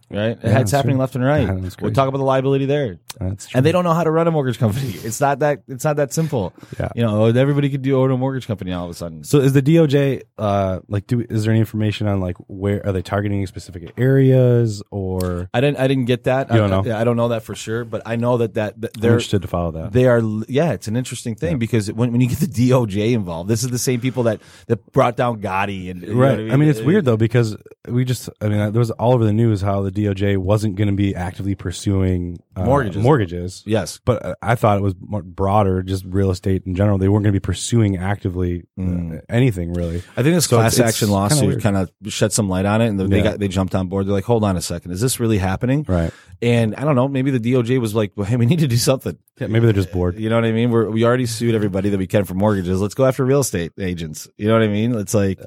[0.09, 0.37] right?
[0.43, 1.01] Yeah, it's happening true.
[1.01, 1.41] left and right.
[1.47, 1.93] Yeah, we crazy.
[1.93, 3.57] talk about the liability there, That's true.
[3.57, 4.93] and they don't know how to run a mortgage company.
[5.03, 6.53] It's not that it's not that simple.
[6.79, 6.89] Yeah.
[6.95, 9.23] You know, everybody could do own a mortgage company all of a sudden.
[9.23, 12.91] So is the DOJ uh like do is there any information on like where are
[12.91, 15.77] they targeting specific areas or I didn't.
[15.77, 16.49] I didn't get that.
[16.51, 16.97] You don't I, know?
[16.97, 19.41] I don't know that for sure, but I know that that, that I'm they're interested
[19.41, 19.91] to follow that?
[19.91, 20.21] they are.
[20.47, 23.69] Yeah, it's an interesting thing because when, when you get the DOJ involved, this is
[23.69, 26.51] the same people that that brought down Gotti and you know right.
[26.51, 29.33] I mean, it's weird though because we just I mean there was all over the
[29.33, 33.01] news how the DOJ wasn't going to be actively pursuing uh, Mortgages.
[33.03, 33.63] Mortgages.
[33.65, 36.97] Yes, But uh, I thought it was more broader, just real estate in general.
[36.97, 39.21] They weren't going to be pursuing actively uh, Mm.
[39.29, 40.03] anything really.
[40.17, 42.65] I think this So class it's- it's action kinda lawsuit kind of shed some light
[42.65, 43.23] on it, and they Yeah.
[43.23, 44.05] got they jumped on board.
[44.05, 46.11] They're like, "Hold on a second, is this really happening?" Right.
[46.41, 47.07] And I don't know.
[47.07, 49.73] Maybe the DOJ was like, well, "Hey, we need to do something." Yeah, maybe they're
[49.73, 50.19] just bored.
[50.19, 50.69] You know what I mean?
[50.69, 52.81] We're, we already sued everybody that we can for mortgages.
[52.81, 54.27] Let's go after real estate agents.
[54.37, 54.93] You know what I mean?
[54.95, 55.39] It's like,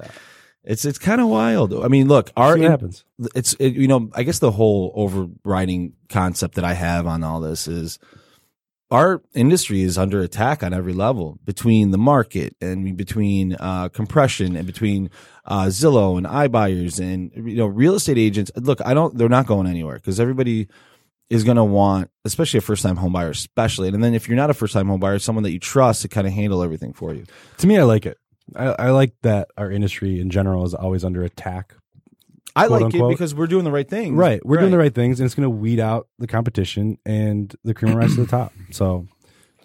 [0.67, 1.73] it's it's kind of wild.
[1.73, 3.05] I mean, look, our See happens.
[3.35, 7.41] it's it, you know i guess the whole overriding concept that i have on all
[7.41, 7.99] this is
[8.91, 14.55] our industry is under attack on every level between the market and between uh, compression
[14.55, 15.11] and between
[15.45, 18.51] uh, Zillow and iBuyers and you know real estate agents.
[18.55, 19.17] Look, I don't.
[19.19, 20.69] They're not going anywhere because everybody
[21.31, 23.89] is going to want, especially a first time home buyer, especially.
[23.89, 26.09] And then if you're not a first time home buyer, someone that you trust to
[26.09, 27.25] kind of handle everything for you.
[27.59, 28.19] To me, I like it.
[28.55, 31.75] I, I like that our industry in general is always under attack.
[32.55, 34.17] I like it because we're doing the right thing.
[34.17, 34.45] Right.
[34.45, 37.75] We're doing the right things, and it's going to weed out the competition, and the
[37.75, 38.53] cream will rise to the top.
[38.71, 39.07] So.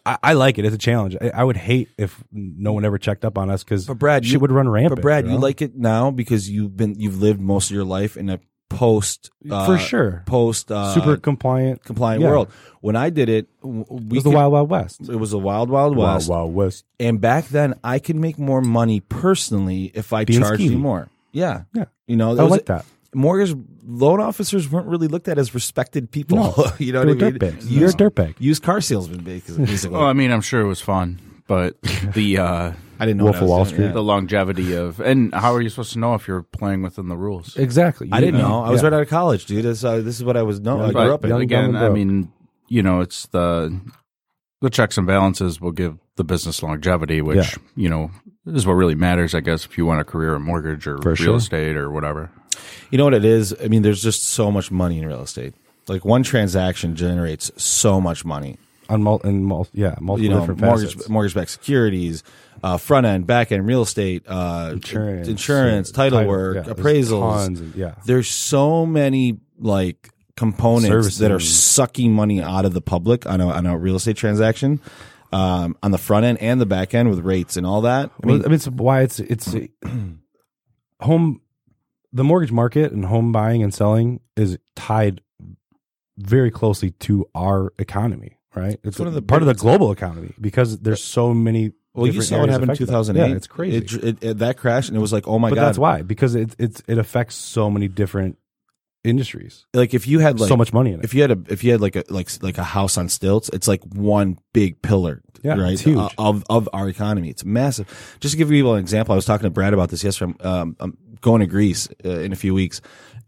[0.03, 0.65] I, I like it.
[0.65, 1.15] It's a challenge.
[1.21, 4.25] I, I would hate if no one ever checked up on us because But Brad,
[4.25, 4.95] shit you- would run rampant.
[4.95, 5.37] But Brad, you know?
[5.37, 8.39] like it now because you've been you've lived most of your life in a
[8.77, 11.83] post uh, for sure, post uh, super compliant.
[11.83, 12.29] compliant yeah.
[12.29, 12.49] world.
[12.81, 15.01] When I did it, w- It we was the wild, wild west.
[15.07, 16.29] It was the wild, wild west.
[16.29, 16.85] Wild, wild west.
[16.99, 21.09] And back then, I could make more money personally if I Being charged you more.
[21.31, 21.85] Yeah, Yeah.
[22.07, 22.85] You know, I there was- like that.
[23.13, 23.53] Mortgage
[23.85, 26.37] loan officers weren't really looked at as respected people.
[26.37, 26.53] No.
[26.79, 27.39] you know They what I mean?
[27.39, 27.65] dirtbags.
[27.69, 28.35] You're a dirtbag.
[28.39, 29.65] Used car salesman, basically.
[29.65, 29.97] basically.
[29.99, 31.75] Well, I mean, I'm sure it was fun, but
[32.13, 33.85] the uh, I didn't know Wolf of Wall Street.
[33.87, 33.91] yeah.
[33.91, 37.17] the longevity of and how are you supposed to know if you're playing within the
[37.17, 37.57] rules?
[37.57, 38.07] Exactly.
[38.11, 38.63] I didn't You know.
[38.63, 38.87] I was yeah.
[38.89, 39.65] right out of college, dude.
[39.65, 40.79] This, uh, this is what I was know.
[40.81, 41.31] I grew But up in.
[41.33, 42.31] again, I mean,
[42.69, 43.77] you know, it's the
[44.61, 47.63] the checks and balances will give the business longevity, which Yeah.
[47.75, 48.11] you know
[48.45, 51.09] is what really matters, I guess, if you want a career in mortgage or For
[51.09, 51.35] real sure.
[51.37, 52.29] estate or whatever.
[52.91, 53.55] You know what it is?
[53.63, 55.53] I mean, there's just so much money in real estate.
[55.87, 58.57] Like one transaction generates so much money.
[58.89, 62.23] on mul- and mul- yeah, multiple You know, different mortgage mortgage-backed securities,
[62.63, 66.77] uh, front end, back end, real estate, uh, insurance, insurance, uh, title, work, yeah, there's
[66.77, 67.19] appraisals.
[67.35, 72.81] tons and- yeah, There's so many like components that are sucking money out of the
[72.81, 74.79] public on a on a real estate transaction.
[75.33, 78.11] Um, on the front end and the back end with rates and all that.
[78.21, 79.55] I mean, mean, I mean, it's why it's it's
[80.99, 81.41] home.
[82.13, 85.21] The mortgage market and home buying and selling is tied
[86.17, 88.77] very closely to our economy, right?
[88.83, 91.71] It's one of the part of the global economy because there's so many.
[91.93, 93.29] Well, you saw what happened in affected by 2008.
[93.29, 93.77] Yeah, it's crazy.
[93.77, 96.01] It, it, it- that crash, and it was like, oh my but god, that's why
[96.01, 98.37] because it it it affects so many different
[99.03, 99.65] industries.
[99.73, 101.03] like if you had like so much money in it.
[101.05, 103.49] if you had a if you had like a like like a house on stilts,
[103.51, 105.73] it's like one big pillar, Yeah, right?
[105.73, 106.13] it's huge.
[106.17, 107.29] of of our economy.
[107.29, 107.87] It's massive.
[108.19, 110.33] Just to give people an example, I was talking to Brad about this yesterday.
[110.41, 112.79] I'm, um, I'm going to Greece uh, in a few weeks,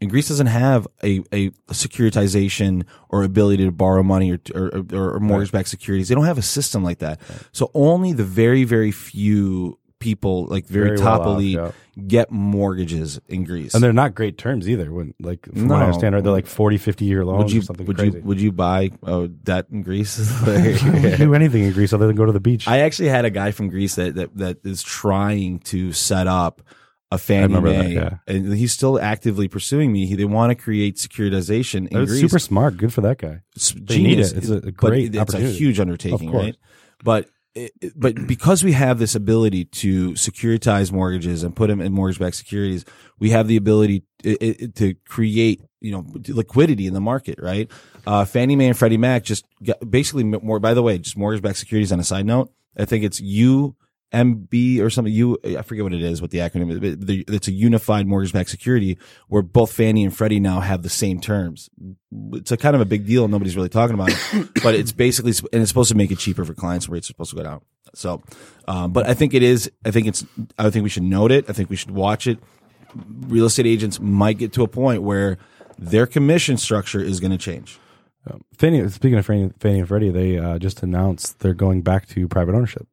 [0.04, 5.14] and Greece doesn't have a a securitization or ability to borrow money or or, or,
[5.16, 6.08] or mortgage backed securities.
[6.08, 7.20] They don't have a system like that.
[7.52, 11.70] So only the very very few people, like very, Very top well off, elite, yeah.
[12.06, 13.72] get mortgages in Greece.
[13.72, 14.92] and they're not great terms either.
[14.92, 15.84] When like from what I No.
[15.86, 18.18] understand, are they like 40, 50 year loans would you or something would crazy?
[18.18, 20.18] you would you buy uh, debt in Greece?
[20.46, 22.68] you do anything in Greece other than go to the beach.
[22.68, 26.60] I actually had a guy from Greece that that, that is trying to set up
[27.14, 28.18] a Fannie remember that, Mae, yeah.
[28.26, 30.06] and he's still actively pursuing me.
[30.06, 32.20] He, they want to create securitization in That's Greece.
[32.20, 32.76] super smart.
[32.76, 33.40] Good for that guy.
[33.56, 34.32] It's they genius.
[34.32, 34.38] it.
[34.38, 36.56] It's a great It's a huge undertaking, right?
[37.02, 41.92] But it, but because we have this ability to securitize mortgages and put them in
[41.92, 42.84] mortgage-backed securities,
[43.20, 47.70] we have the ability i to create you know liquidity in the market, right?
[48.06, 50.58] Uh, Fannie Mae and Freddie Mac just got, basically more.
[50.58, 51.92] By the way, just mortgage-backed securities.
[51.92, 53.20] On a side note, I think it's
[54.14, 55.12] UMB or something.
[55.12, 56.78] You I forget what it is, what the acronym is.
[56.80, 58.98] But the, it's a unified mortgage-backed security
[59.28, 61.68] where both Fannie and Freddie now have the same terms.
[62.32, 63.28] It's a kind of a big deal.
[63.28, 66.44] Nobody's really talking about it, but it's basically and it's supposed to make it cheaper
[66.44, 66.88] for clients.
[66.88, 67.60] Rates are supposed to go down.
[67.94, 68.22] So,
[68.66, 69.70] um, but I think it is.
[69.84, 70.24] I think it's.
[70.58, 71.48] I think we should note it.
[71.48, 72.38] I think we should watch it.
[72.94, 75.38] Real estate agents might get to a point where
[75.78, 77.78] their commission structure is going to change.
[78.56, 82.26] Fannie, speaking of Fannie, Fannie and Freddie, they uh, just announced they're going back to
[82.28, 82.86] private ownership.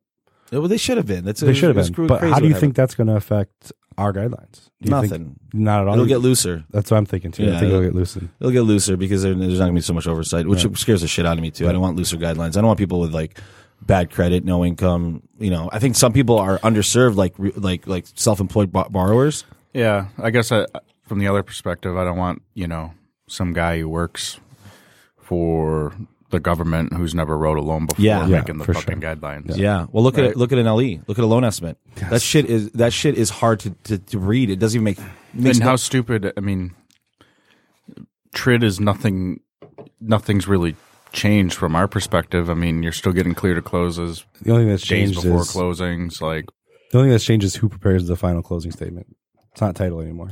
[0.52, 1.24] Yeah, Well, they should have been.
[1.26, 2.08] That's They should have been.
[2.08, 4.70] But how do you think that's going to affect our guidelines?
[4.82, 5.40] Do you think- Nothing.
[5.54, 5.94] not at all.
[5.94, 6.64] It'll get looser.
[6.72, 7.44] That's what I'm thinking too.
[7.44, 8.30] I think it'll it'll- get looser.
[8.40, 11.02] It'll get looser because there- there's not going to be so much oversight, which scares
[11.02, 11.68] the shit out of me too.
[11.70, 12.52] I don't want looser guidelines.
[12.58, 13.40] I don't want people with like
[13.82, 15.24] bad credit, no income.
[15.40, 19.46] You know, I think some people are underserved, like like like self-employed bo- borrowers.
[19.74, 20.66] Yeah, I guess I,
[21.08, 22.94] from the other perspective, I don't want you know
[23.28, 24.40] some guy who works
[25.18, 25.94] for
[26.32, 28.26] the government who's never wrote a loan before Yeah.
[28.26, 29.16] Yeah, making the for fucking sure.
[29.16, 29.56] guidelines.
[29.58, 29.86] Yeah.
[29.92, 30.32] Well, look at Right.
[30.32, 30.38] it.
[30.38, 31.00] Look at an LE.
[31.08, 31.78] Look at a loan estimate.
[32.10, 34.50] That shit is that shit is hard to, to, to read.
[34.50, 35.00] It doesn't even make.
[35.34, 36.34] Makes and no- how stupid?
[36.36, 36.74] I mean,
[38.34, 39.40] TRID is nothing.
[40.00, 40.76] Nothing's really
[41.14, 42.50] changed from our perspective.
[42.50, 45.42] I mean, you're still getting clear to closes The only thing that's days changed before
[45.42, 46.22] is closings.
[46.22, 46.46] Like,
[46.92, 49.08] the only thing that's changed is who prepares the final closing statement.
[49.52, 50.32] It's not title anymore.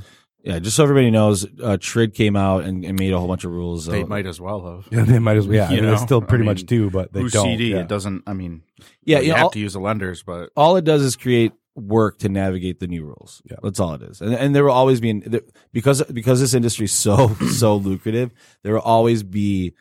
[0.50, 0.60] Yeah.
[0.60, 3.52] Just so everybody knows, uh, Trid came out and, and made a whole bunch of
[3.52, 3.86] rules.
[3.86, 4.88] they Uh, might as well have.
[4.92, 5.56] Yeah, they might as well.
[5.56, 7.34] Yeah, You I mean, they know, still pretty I much mean, do, but they Who's
[7.34, 7.46] don't.
[7.46, 7.72] CD?
[7.72, 7.80] yeah.
[7.82, 8.24] It doesn't.
[8.28, 8.64] I mean,
[9.04, 9.20] yeah.
[9.20, 11.54] you You know, have all, to use the lenders, but all it does is create
[11.76, 13.42] work to navigate the new rules.
[13.50, 13.58] Yeah.
[13.64, 14.20] That's all it is.
[14.22, 18.32] And, and there will always be there- because because this industry is so so lucrative.
[18.64, 19.74] There will always be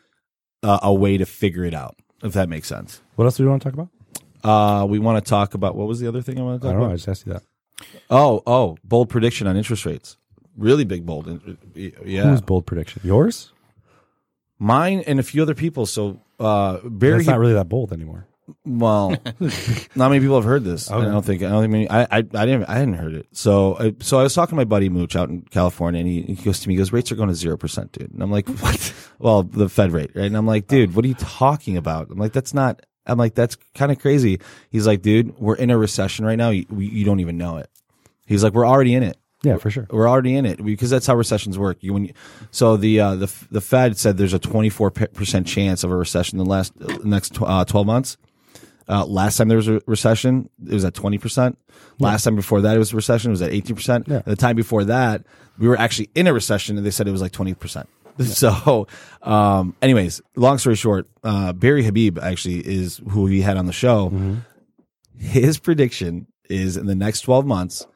[0.63, 1.95] uh, a way to figure it out.
[2.23, 3.01] If that makes sense.
[3.15, 3.89] What else do we want to talk about?
[4.43, 6.71] Uh, we want to talk about what was the other thing I want to I
[6.71, 6.85] talk don't know.
[6.87, 6.93] about?
[6.93, 7.43] I just asked you that.
[8.09, 10.17] Oh, oh, bold prediction on interest rates.
[10.59, 11.27] Really big bold.
[11.73, 12.23] Yeah.
[12.23, 13.01] Whose bold prediction?
[13.03, 13.51] Yours?
[14.59, 15.85] Mine and a few other people.
[15.85, 18.27] So, uh, Barry, That's not really that bold anymore.
[18.65, 19.09] well,
[19.95, 20.91] not many people have heard this.
[20.91, 20.99] Okay.
[21.01, 23.27] I don't think, I don't think many, I, I, I didn't, I hadn't heard it.
[23.31, 26.23] So, I, so I was talking to my buddy Mooch out in California and he,
[26.23, 28.11] he goes to me, he goes, rates are going to 0%, dude.
[28.11, 28.93] And I'm like, what?
[29.17, 30.25] well, the Fed rate, right?
[30.25, 32.09] And I'm like, dude, what are you talking about?
[32.09, 34.41] I'm like, that's not, I'm like, that's kind of crazy.
[34.71, 36.49] He's like, dude, we're in a recession right now.
[36.49, 37.69] You, we, you don't even know it.
[38.25, 39.17] He's like, we're already in it.
[39.43, 39.87] Yeah, for sure.
[39.89, 41.77] We're already in it because that's how recessions work.
[41.81, 42.13] You, when you,
[42.51, 46.39] so the uh, the the Fed said there's a 24 percent chance of a recession
[46.39, 46.73] in the last
[47.05, 48.17] next uh, 12 months.
[48.89, 51.57] Uh, last time there was a recession, it was at 20 percent.
[51.99, 53.29] Last time before that, it was a recession.
[53.29, 54.07] It was at 18 percent.
[54.07, 54.21] Yeah.
[54.25, 55.23] The time before that,
[55.57, 57.87] we were actually in a recession, and they said it was like 20 percent.
[58.25, 58.85] So,
[59.21, 63.71] um, anyways, long story short, uh, Barry Habib actually is who we had on the
[63.71, 64.11] show.
[65.17, 67.87] His prediction is in the next 12 months,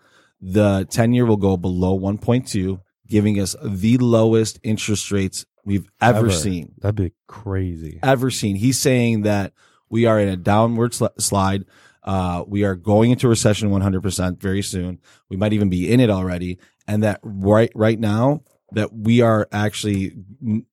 [0.45, 6.29] the 10 year will go below 1.2, giving us the lowest interest rates we've ever,
[6.29, 6.73] seen.
[6.79, 7.99] That'd be crazy.
[8.03, 8.57] Ever seen.
[8.57, 9.53] He's saying that
[9.89, 11.63] we are in a downward sl- slide.
[12.03, 14.99] Uh, we are going into recession 100% very soon.
[15.29, 16.59] We might even be in it already.
[16.89, 20.11] And that right, right now, that we are actually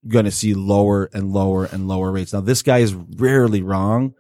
[0.08, 2.32] going to see lower and lower and lower rates.
[2.32, 4.14] Now, this guy is rarely wrong.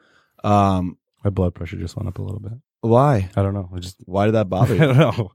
[0.44, 2.52] Um, My blood pressure just went up a little bit.
[2.80, 3.30] Why?
[3.36, 3.68] I don't know.
[3.74, 4.82] I just Why did that I bother you?
[4.82, 5.32] I don't know.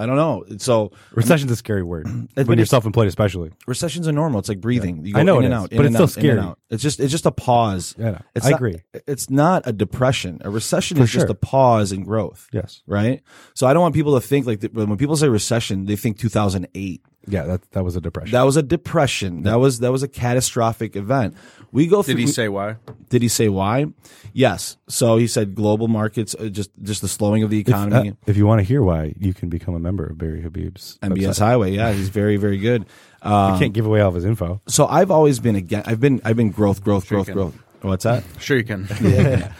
[0.00, 0.44] I don't know.
[0.58, 3.50] So Recession's a scary word when you're it's- self-employed, especially.
[3.66, 4.38] recessions are normal.
[4.38, 5.04] It's like breathing.
[5.04, 6.38] You I know in it and is, out, but in it's still out, in and
[6.38, 6.38] scary.
[6.50, 6.58] out.
[6.70, 7.96] It's just it's just a pause.
[7.98, 8.76] Yeah, no, It's I not- agree.
[9.08, 10.40] It's not a depression.
[10.44, 11.32] A recession For is just sure.
[11.32, 12.46] a pause in growth.
[12.52, 12.82] Yes.
[12.86, 13.22] Right.
[13.54, 16.16] So I don't want people to think like that, when people say recession, they think
[16.18, 17.02] 2008.
[17.28, 18.32] Yeah, that that was a depression.
[18.32, 19.42] That was a depression.
[19.42, 21.34] That was that was a catastrophic event.
[21.70, 22.14] We go through.
[22.14, 22.76] Did he we- say why?
[23.10, 23.86] Did he say why?
[24.32, 24.76] Yes.
[24.88, 28.14] So he said global markets, uh, just just the slowing of the if, uh, economy.
[28.26, 31.26] if you want to hear why, you can become a member of Barry Habib's MBS
[31.26, 31.38] website.
[31.38, 31.72] Highway.
[31.72, 32.86] Yeah, he's very very good.
[33.22, 34.60] I Um, can't give away all of his info.
[34.68, 35.82] so I've always been again.
[35.86, 37.58] I've been I've been growth growth Sure growth growth.
[37.82, 38.24] What's that?
[38.40, 38.88] Sure, you can.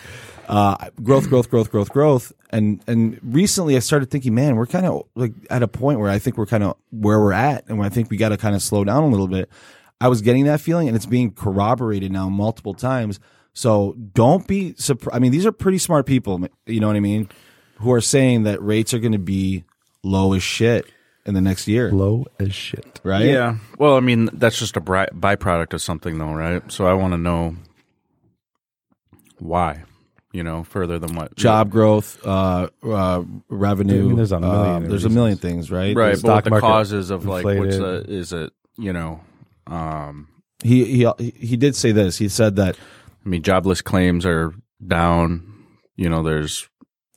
[0.48, 2.32] uh, growth, growth, growth, growth, growth.
[2.50, 6.10] And and recently, I started thinking, man, we're kind of like at a point where
[6.10, 8.56] I think we're kind of where we're at, and I think we got to kind
[8.56, 9.50] of slow down a little bit.
[10.00, 13.20] I was getting that feeling, and it's being corroborated now multiple times.
[13.52, 15.14] So don't be surprised.
[15.16, 16.40] I mean, these are pretty smart people.
[16.66, 17.28] You know what I mean?
[17.80, 19.64] Who are saying that rates are going to be
[20.02, 20.86] low as shit
[21.26, 23.00] in the next year, Low as shit.
[23.02, 23.26] right?
[23.26, 23.56] Yeah.
[23.76, 26.62] Well, I mean, that's just a byproduct of something, though, right?
[26.72, 27.56] So I want to know
[29.38, 29.84] why.
[30.32, 34.04] You know, further than what Job growth, uh, uh, revenue.
[34.04, 35.96] I mean, there's a million uh, there's a million things, right?
[35.96, 36.08] right?
[36.16, 38.06] There's- But the causes of like what's inflated.
[38.06, 38.52] the is it?
[38.76, 39.20] You know,
[39.66, 40.28] um,
[40.62, 42.18] he he he did say this.
[42.18, 42.76] He said that
[43.24, 44.52] I mean, jobless claims are
[44.86, 45.44] down.
[45.96, 46.68] You know, there's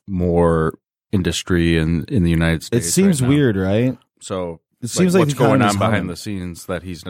[0.07, 0.73] more
[1.11, 2.87] industry in in the United States.
[2.87, 3.35] it seems right now.
[3.35, 3.97] weird, right?
[4.21, 6.07] So It seems like what's going on behind humming.
[6.07, 7.03] the scenes that he's,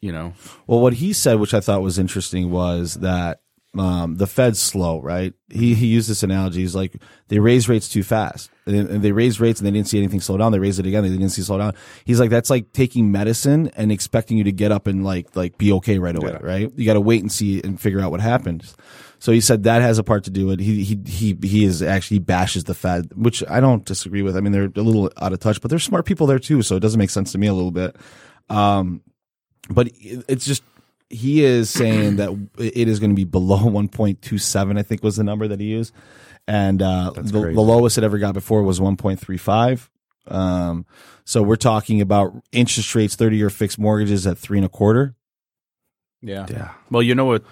[0.00, 0.34] you know,
[0.66, 3.40] Well, what he said, which I thought was interesting, was that
[3.76, 5.34] um, the Fed's slow, right?
[5.50, 6.60] He he used this analogy.
[6.60, 9.88] He's like, they raise rates too fast, and, and they raised rates, and they didn't
[9.88, 10.52] see anything slow down.
[10.52, 11.74] They raised it again, they didn't see it slow down.
[12.04, 15.58] He's like, that's like taking medicine and expecting you to get up and like like
[15.58, 16.72] be okay right away, right?
[16.76, 18.74] You got to wait and see and figure out what happens.
[19.20, 20.64] So he said that has a part to do with it.
[20.64, 24.36] He he he he is actually he bashes the Fed, which I don't disagree with.
[24.36, 26.76] I mean, they're a little out of touch, but there's smart people there too, so
[26.76, 27.96] it doesn't make sense to me a little bit.
[28.48, 29.02] Um,
[29.68, 30.62] but it's just
[31.10, 35.24] he is saying that it is going to be below 1.27 i think was the
[35.24, 35.92] number that he used
[36.46, 39.88] and uh, the, the lowest it ever got before was 1.35
[40.28, 40.84] um,
[41.24, 45.14] so we're talking about interest rates 30 year fixed mortgages at three and a quarter
[46.20, 46.72] yeah, Yeah.
[46.90, 47.44] Well, you know what?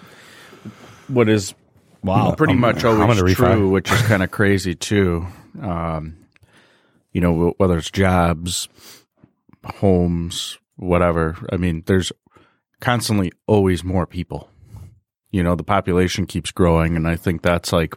[1.07, 1.53] What is
[2.03, 3.35] wow pretty I'm- much I'm always gonna refi.
[3.55, 5.25] true, which is kind of crazy too.
[5.61, 6.17] Um,
[7.13, 8.67] you know, whether it's jobs,
[9.65, 11.37] homes, whatever.
[11.51, 12.11] I mean, there's
[12.81, 14.49] constantly always more people.
[15.31, 17.95] You know, the population keeps growing, and I think that's like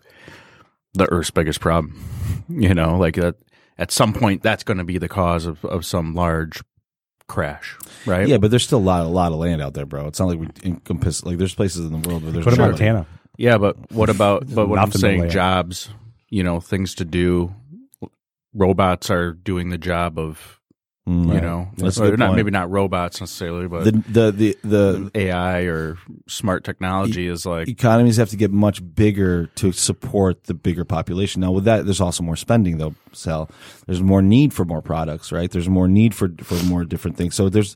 [0.95, 2.05] the Earth's biggest problem.
[2.49, 3.37] You know, like that
[3.79, 6.65] at some point that's going to be the cause of, of some large
[7.29, 8.27] crash, right?
[8.27, 10.27] yeah but there's still a lot, a lot of land out there bro it's not
[10.27, 12.73] like we encompass like there's places in the world where there's Go to nobody.
[12.73, 13.07] Montana.
[13.39, 15.89] Yeah, but what about but what I'm Nothing saying jobs,
[16.29, 17.55] you know, things to do.
[18.53, 20.60] Robots are doing the job of,
[21.11, 25.11] Mm, you know, That's or not maybe not robots necessarily, but the the the, the
[25.17, 30.55] AI or smart technology is like economies have to get much bigger to support the
[30.55, 31.41] bigger population.
[31.41, 32.95] Now, with that, there's also more spending, though.
[33.13, 33.51] Sal,
[33.87, 35.51] there's more need for more products, right?
[35.51, 37.35] There's more need for for more different things.
[37.35, 37.75] So there's,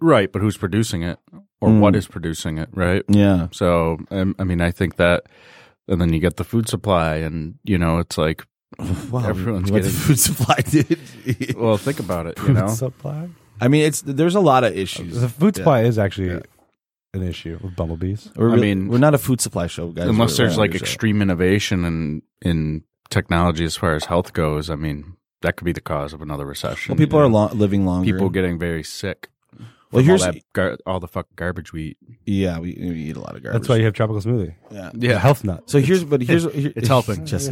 [0.00, 1.20] right, but who's producing it
[1.60, 1.80] or Mm.
[1.80, 3.04] what is producing it, right?
[3.08, 5.22] yeah, So, um, I mean, I think that,
[5.86, 8.44] and then you get the food supply, and you know, it's like,
[9.10, 11.54] wow, Everyone's what the food supply, dude.
[11.56, 12.68] well, think about it, you know.
[12.68, 13.28] Food supply.
[13.60, 15.20] I mean, it's there's a lot of issues.
[15.20, 15.60] The food Yeah.
[15.60, 16.40] supply is actually Yeah.
[17.14, 18.30] an issue with bumblebees.
[18.36, 20.08] We're I really- mean- we're not a food supply show, guys.
[20.08, 20.90] Unless We're- there's we're like radio show.
[20.90, 25.72] extreme innovation in in technology as far as health goes, I mean, that could be
[25.72, 26.92] the cause of another recession.
[26.92, 27.46] Well, people you are know?
[27.46, 28.10] lo- living longer.
[28.12, 29.28] people getting very sick.
[29.94, 31.98] Well, here's all, that gar- all the fucking garbage we eat.
[32.26, 33.60] yeah, we, we eat a lot of garbage.
[33.62, 34.54] That's why you have tropical smoothie.
[34.70, 35.12] yeah.
[35.12, 35.68] A health nut.
[35.70, 37.24] So here's, but here's, here, It's helping.
[37.34, 37.50] Just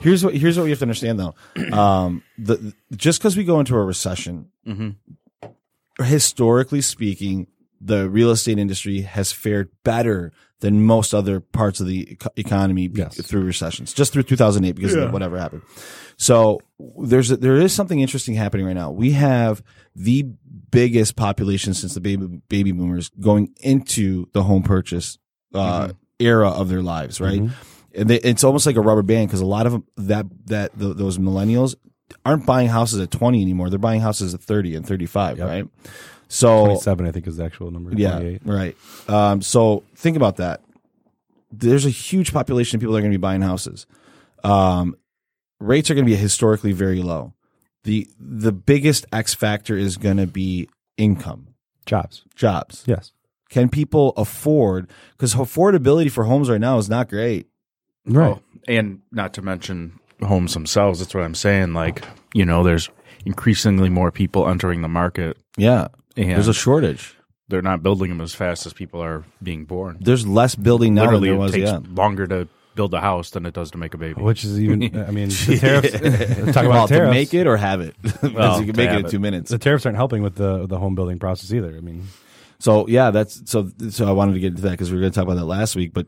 [0.00, 1.34] here's what here's what we have to understand though.
[1.72, 6.04] Um, the just because we go into a recession, Mm-hmm.
[6.04, 7.46] historically speaking,
[7.80, 13.20] the real estate industry has fared better than most other parts of the economy Yes.
[13.20, 15.62] through recessions, just through 2008 because of whatever happened.
[16.16, 16.60] So
[17.02, 18.90] there's a, there is something interesting happening right now.
[18.90, 19.62] We have
[19.94, 20.26] the
[20.74, 25.18] biggest population since the baby baby boomers going into the home purchase
[25.54, 27.40] uh, era of their lives, right?
[27.96, 30.78] And they, it's almost like a rubber band because a lot of them, that that
[30.78, 31.76] th those millennials
[32.24, 33.70] aren't buying houses at 20 anymore.
[33.70, 35.68] They're buying houses at 30 and 35, right?
[36.28, 37.92] So 27, I think, is the actual number.
[37.94, 38.76] yeah, right.
[39.08, 40.60] Um, so think about that.
[41.52, 43.86] There's a huge population of people that are going to be buying houses.
[44.42, 44.96] Um,
[45.60, 47.34] rates are going to be historically very low.
[47.84, 51.48] The The biggest X factor is going to be income,
[51.86, 52.24] Jobs.
[52.34, 52.82] jobs.
[52.86, 53.12] Yes.
[53.50, 54.90] Can people afford?
[55.12, 57.46] Because affordability for homes right now is not great.
[58.06, 58.32] Right.
[58.36, 60.98] Oh, and not to mention homes themselves.
[60.98, 61.72] That's what I'm saying.
[61.74, 62.88] Like, you know, there's
[63.24, 67.14] increasingly more people entering the market, Yeah, and there's a shortage.
[67.48, 69.98] they're not building them as fast as people are being born.
[70.00, 71.52] There's less building now Literally, than there it was.
[71.52, 74.20] takes Yeah, longer to build a house than it does to make a baby.
[74.20, 74.82] which is even.
[75.06, 75.92] I mean, the tariffs.
[76.54, 77.10] talk well, about to tariffs.
[77.14, 79.10] make it or have it, because Well, you can make it in it.
[79.10, 79.50] two minutes.
[79.50, 81.76] the tariffs aren't helping with the the home building process either.
[81.76, 82.08] I mean,
[82.58, 83.70] So yeah, that's so.
[83.90, 85.44] So I wanted to get into that because we were going to talk about that
[85.46, 85.92] last week.
[85.92, 86.06] But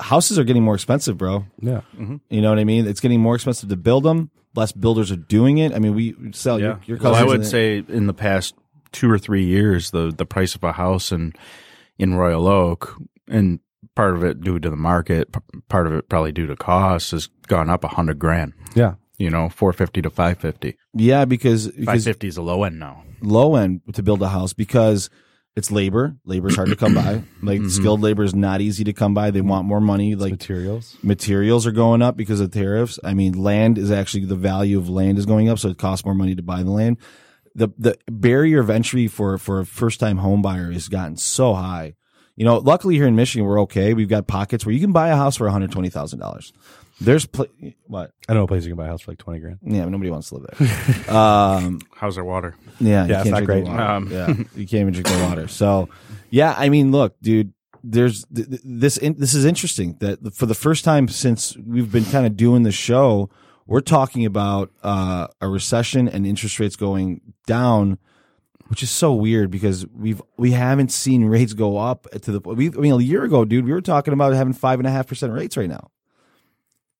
[0.00, 1.44] houses are getting more expensive, bro.
[1.60, 1.82] yeah.
[1.96, 2.16] Mm-hmm.
[2.30, 2.86] You know what I mean?
[2.86, 4.30] It's getting more expensive to build them.
[4.54, 5.72] Less builders are doing it.
[5.74, 8.54] I mean, we sell your, your Well, I would in- say in the past
[8.92, 11.34] two or three years, the the price of a house in
[11.98, 12.96] in Royal Oak,
[13.28, 13.60] and
[13.98, 17.10] part of it due to the market, p- part of it probably due to costs,
[17.10, 18.52] has gone up a hundred grand.
[18.76, 18.94] Yeah.
[19.18, 20.76] You know, four fifty to five fifty.
[20.94, 23.02] yeah, because Five because fifty is a low end now.
[23.20, 25.10] low end to build a house because
[25.56, 26.14] it's labor.
[26.24, 27.24] Labor's hard to come by.
[27.42, 27.68] Like Mm-hmm.
[27.70, 29.32] skilled labor is not easy to come by.
[29.32, 30.14] They want more money.
[30.14, 30.96] Like Materials.
[31.02, 33.00] materials are going up because of tariffs.
[33.02, 36.04] I mean, land is actually the value of land is going up, so it costs
[36.04, 36.98] more money to buy the land.
[37.56, 41.54] The the barrier of entry for for a first time home buyer has gotten so
[41.54, 41.94] high.
[42.38, 43.94] You know, luckily here in Michigan we're okay.
[43.94, 46.52] We've got pockets where you can buy a house for one hundred twenty thousand dollars.
[47.00, 47.46] There's pl-
[47.88, 48.12] what?
[48.28, 49.58] I know a place you can buy a house for like twenty grand.
[49.62, 51.10] Yeah, but nobody wants to live there.
[51.16, 52.54] um, How's our water?
[52.78, 53.66] yeah, you Yeah, it's can't not great.
[53.66, 55.48] Um, yeah, you can't even drink the water.
[55.48, 55.88] So,
[56.30, 58.96] yeah, I mean, look, dude, there's th- th- this.
[58.98, 62.62] In, this is interesting that for the first time since we've been kind of doing
[62.62, 63.30] the show,
[63.66, 67.98] we're talking about uh, a recession and interest rates going down,
[68.68, 72.40] which is so weird because we've we haven't seen rates go up to the.
[72.40, 74.90] We, I mean, a year ago, dude, we were talking about having five and a
[74.90, 75.90] half percent rates right now,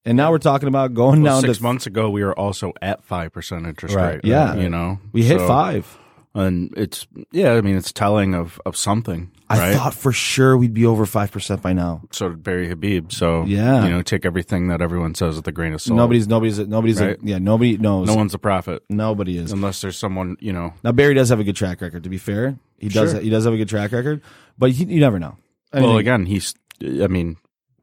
[0.04, 2.72] and now we're talking about going Well, down six to months ago, we were also
[2.82, 4.14] at five percent interest Right.
[4.16, 4.24] rate.
[4.24, 4.54] Yeah.
[4.56, 5.98] you know, we hit So- five.
[6.34, 7.52] and it's yeah.
[7.54, 9.30] I mean, it's telling of of something.
[9.50, 9.74] I right?
[9.76, 12.02] thought for sure we'd be over five percent by now.
[12.10, 13.12] so did Barry Habib.
[13.12, 13.84] So Yeah.
[13.84, 15.96] you know, take everything that everyone says with a grain of salt.
[15.96, 17.16] Nobody's nobody's nobody's Right.
[17.22, 18.06] yeah nobody knows.
[18.08, 19.50] no one's a prophet Nobody is.
[19.52, 20.74] unless there's someone you know.
[20.84, 22.02] Now Barry does have a good track record.
[22.04, 23.12] To be fair, he does.
[23.12, 23.20] Sure.
[23.20, 24.20] He does have a good track record,
[24.58, 25.36] but he, you never know.
[25.72, 26.54] I well, mean, again, he's.
[26.82, 27.36] I mean,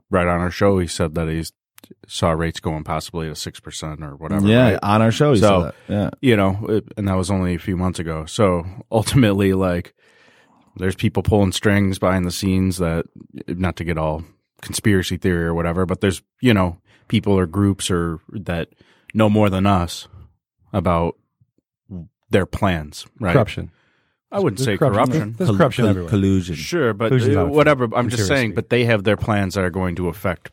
[0.10, 1.51] right on our show, he said that he's
[2.08, 4.47] saw rates going possibly to six percent or whatever.
[4.47, 4.80] yeah, right?
[4.82, 5.93] on our show, he So- said that.
[5.93, 8.25] Yeah, you know, it, and that was only a few months ago.
[8.25, 9.93] So ultimately, like,
[10.77, 13.05] there's people pulling strings behind the scenes that,
[13.47, 14.23] not to get all
[14.61, 18.69] conspiracy theory or whatever, but there's, you know, people or groups or that
[19.13, 20.07] know more than us
[20.73, 21.15] about
[22.29, 23.33] their plans, right?
[23.33, 23.71] Corruption.
[24.31, 25.11] I wouldn't There's say corruption.
[25.11, 25.35] corruption.
[25.38, 26.09] There's corruption Col- everywhere.
[26.09, 26.55] collusion.
[26.55, 27.88] Sure, but Collusion's uh, not whatever.
[27.95, 30.51] I'm just saying, but they have their plans that are going to affect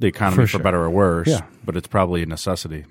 [0.00, 1.28] the economy For for, better or worse.
[1.28, 1.42] Yeah.
[1.64, 2.86] But it's probably a necessity.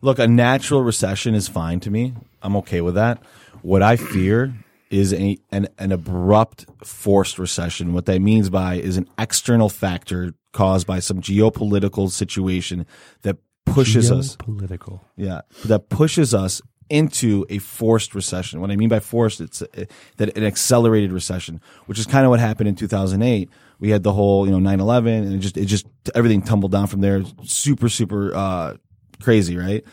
[0.00, 2.14] Look, a natural recession is fine to me.
[2.42, 3.22] I'm okay with that.
[3.62, 4.54] What I fear
[4.90, 7.92] is a, an, an abrupt forced recession.
[7.92, 12.86] What that means by is an external factor caused by some geopolitical situation
[13.22, 15.02] that pushes us Political.
[15.16, 18.60] Yeah, that pushes us into a forced recession.
[18.60, 19.84] What I mean by forced, it's uh,
[20.16, 23.50] that an accelerated recession, which is kind of what happened in 2008.
[23.78, 26.86] We had the whole, you know, 9/11, and it just it just everything tumbled down
[26.86, 27.22] from there.
[27.44, 28.74] Super, super uh,
[29.22, 29.84] crazy, right?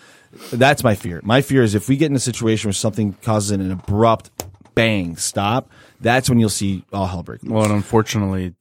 [0.52, 1.22] That's my fear.
[1.24, 4.32] My fear is if we get in a situation where something causes an abrupt
[4.76, 5.70] bang stop,
[6.02, 7.52] that's when you'll see all hell break loose.
[7.52, 8.54] Well, and unfortunately,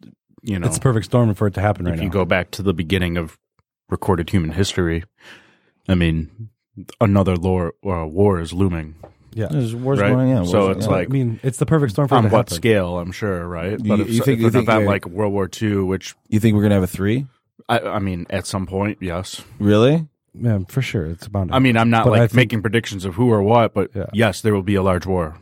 [0.43, 2.05] you know, It's the perfect storm for it to happen right if now.
[2.05, 3.37] you go back to the beginning of
[3.91, 5.05] recorded human history,
[5.89, 6.49] I mean,
[7.01, 8.95] another war, uh, war is looming.
[9.37, 9.49] yeah.
[9.51, 10.11] There's wars Right.
[10.13, 10.47] going on.
[10.47, 10.93] So wars- it's yeah.
[10.93, 12.55] like- I mean, it's the perfect storm for it On to what happen.
[12.55, 12.99] scale?
[12.99, 13.73] I'm sure, right?
[13.73, 15.79] You- But if, you think- if you it's think about we're- like World War II,
[15.79, 17.27] which you think we're gonna have a three?
[17.69, 19.43] I, I mean, at some point, yes.
[19.59, 20.07] Really?
[20.35, 21.07] Yeah, for sure.
[21.07, 23.31] It's bound to I mean, I'm not But I like think- making predictions of who
[23.33, 24.07] or what, but Yeah.
[24.13, 25.37] yes, there will be a large war.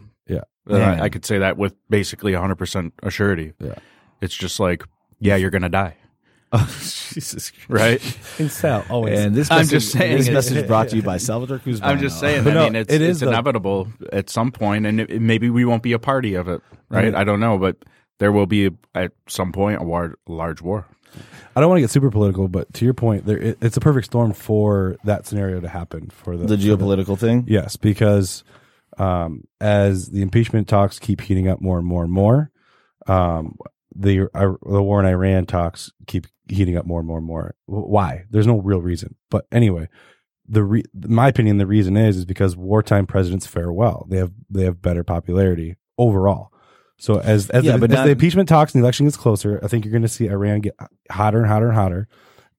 [0.66, 0.92] Yeah.
[1.00, 3.54] I, I could say that with basically 100% assurity.
[3.58, 3.74] Yeah.
[4.20, 4.84] It's just like,
[5.18, 5.96] yeah, you're going to die,
[6.52, 7.50] Oh, Jesus.
[7.68, 8.00] right?
[8.38, 9.18] In Sal, always.
[9.18, 11.80] And this I'm message, just saying this it- message brought to you by Salvador Cruz.
[11.82, 12.44] I'm just saying.
[12.44, 15.22] But I no, mean, it's, it it's the- inevitable at some point, and it, it-
[15.22, 17.04] maybe we won't be a party of it, right?
[17.04, 17.14] Right.
[17.14, 17.76] I don't know, but
[18.18, 20.86] there will be at some point a war, large war.
[21.56, 23.80] I don't want to get super political, but to your point, there it, it's a
[23.80, 27.44] perfect storm for that scenario to happen for the the for geopolitical thing.
[27.48, 28.44] Yes, because
[28.98, 32.50] um, as the impeachment talks keep heating up more and more and more,
[33.06, 33.56] um,
[33.94, 37.54] the uh, the war in Iran talks keep heating up more and more and more.
[37.66, 38.24] Why?
[38.30, 39.16] There's no real reason.
[39.30, 39.88] But anyway,
[40.48, 44.06] the re- my opinion, the reason is is because wartime presidents fare well.
[44.08, 46.50] They have they have better popularity overall.
[46.98, 49.16] So as as, Yeah, the, but as not- the impeachment talks and the election gets
[49.16, 50.76] closer, I think you're going to see Iran get
[51.10, 52.08] hotter and hotter and hotter,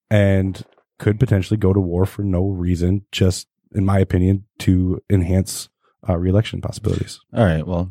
[0.10, 0.62] and
[1.00, 5.70] could potentially go to war for no reason, just in my opinion, to enhance
[6.08, 7.20] uh, reelection possibilities.
[7.34, 7.66] All right.
[7.66, 7.90] Well,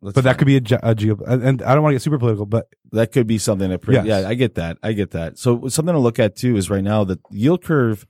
[0.00, 1.16] But that could be a, ge- a geo.
[1.26, 3.80] And I don't want to get super political, but that could be something that.
[3.80, 4.06] Pre- Yes.
[4.06, 4.78] Yeah, I get that.
[4.82, 5.38] I get that.
[5.38, 8.06] So something to look at too is right now the yield curve,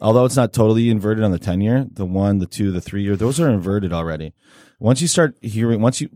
[0.00, 3.02] although it's not totally inverted on the ten year, the one, the two, the three
[3.02, 4.32] year, those are inverted already.
[4.80, 6.08] Once you start hearing, once you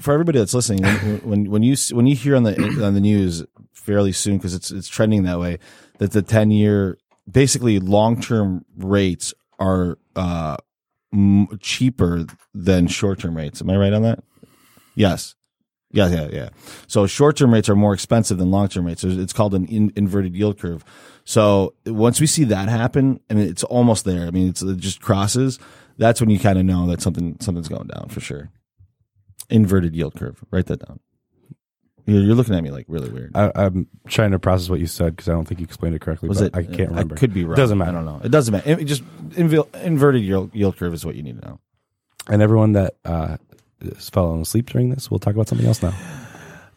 [0.00, 2.54] for everybody that's listening, when when, when you s- when you hear on the
[2.84, 5.58] on the news fairly soon because it's it's trending that way.
[5.98, 6.98] That the ten year,
[7.30, 10.56] basically long term rates are uh,
[11.12, 13.60] m- cheaper than short term rates.
[13.60, 14.22] Am I right on that?
[14.94, 15.34] Yes.
[15.92, 16.48] Yeah, yeah, yeah.
[16.86, 19.02] So short term rates are more expensive than long term rates.
[19.02, 20.84] It's called an in, inverted yield curve.
[21.24, 24.26] So once we see that happen, and it's almost there.
[24.26, 25.58] I mean, it's, it just crosses.
[25.98, 28.50] That's when you kind of know that something something's going down for sure.
[29.48, 30.42] Inverted yield curve.
[30.50, 31.00] Write that down.
[32.06, 33.32] You're, you're looking at me like really weird.
[33.34, 36.00] I, I'm trying to process what you said because I don't think you explained it
[36.00, 36.28] correctly.
[36.28, 36.56] Was but it?
[36.56, 37.14] I can't remember.
[37.14, 37.56] I could be wrong.
[37.56, 37.90] Doesn't matter.
[37.90, 38.20] I don't know.
[38.22, 38.70] It doesn't matter.
[38.80, 41.60] It just inv- inverted yield, yield curve is what you need to know.
[42.28, 43.36] And everyone that uh,
[43.80, 45.94] is falling asleep during this, we'll talk about something else now.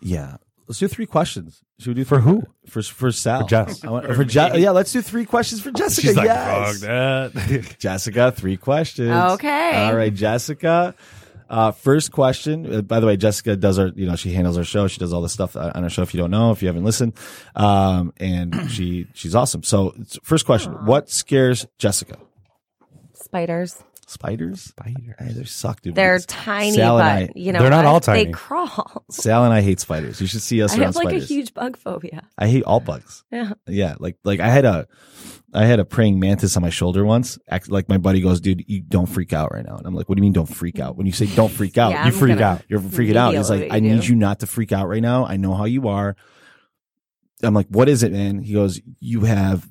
[0.01, 0.37] Yeah.
[0.67, 1.61] Let's do three questions.
[1.79, 2.43] Should we do For three- who?
[2.67, 3.41] For for Sal.
[3.41, 3.83] For Jess.
[3.83, 6.13] I want, for Je- yeah, let's do three questions for Jessica.
[6.23, 6.79] yes.
[6.81, 7.75] that.
[7.79, 9.11] Jessica, three questions.
[9.11, 9.71] Okay.
[9.85, 10.95] All right, Jessica.
[11.49, 12.73] Uh, first question.
[12.73, 14.87] Uh, by the way, Jessica does our, you know, she handles our show.
[14.87, 16.01] She does all the stuff on our show.
[16.01, 17.13] If you don't know, if you haven't listened,
[17.55, 19.63] um, and she she's awesome.
[19.63, 22.17] So, first question: What scares Jessica?
[23.13, 23.83] Spiders.
[24.13, 24.61] Spiders.
[24.61, 25.15] Spiders.
[25.19, 25.95] Hey, they suck, dude.
[25.95, 28.25] They're It's- tiny, Sal but I, you know They're not all tiny.
[28.25, 29.03] They crawl.
[29.11, 30.21] Sal and I hate spiders.
[30.21, 31.23] You should see us I around have like spiders.
[31.23, 32.23] a huge bug phobia.
[32.37, 33.23] I hate all bugs.
[33.31, 33.53] Yeah.
[33.67, 34.87] Yeah, like like I had a
[35.55, 37.37] I had a praying mantis on my shoulder once.
[37.47, 39.75] Act like my buddy goes, dude, you don't freak out right now.
[39.77, 40.95] And I'm like, what do you mean don't freak out?
[40.97, 42.63] When you say don't freak out, Yeah, you I'm freak out.
[42.67, 43.33] You're freaking out.
[43.35, 45.25] He's like, immediately I need you not to freak out right now.
[45.25, 46.15] I know how you are.
[47.43, 48.39] I'm like, what is it, man?
[48.39, 49.67] He goes, you have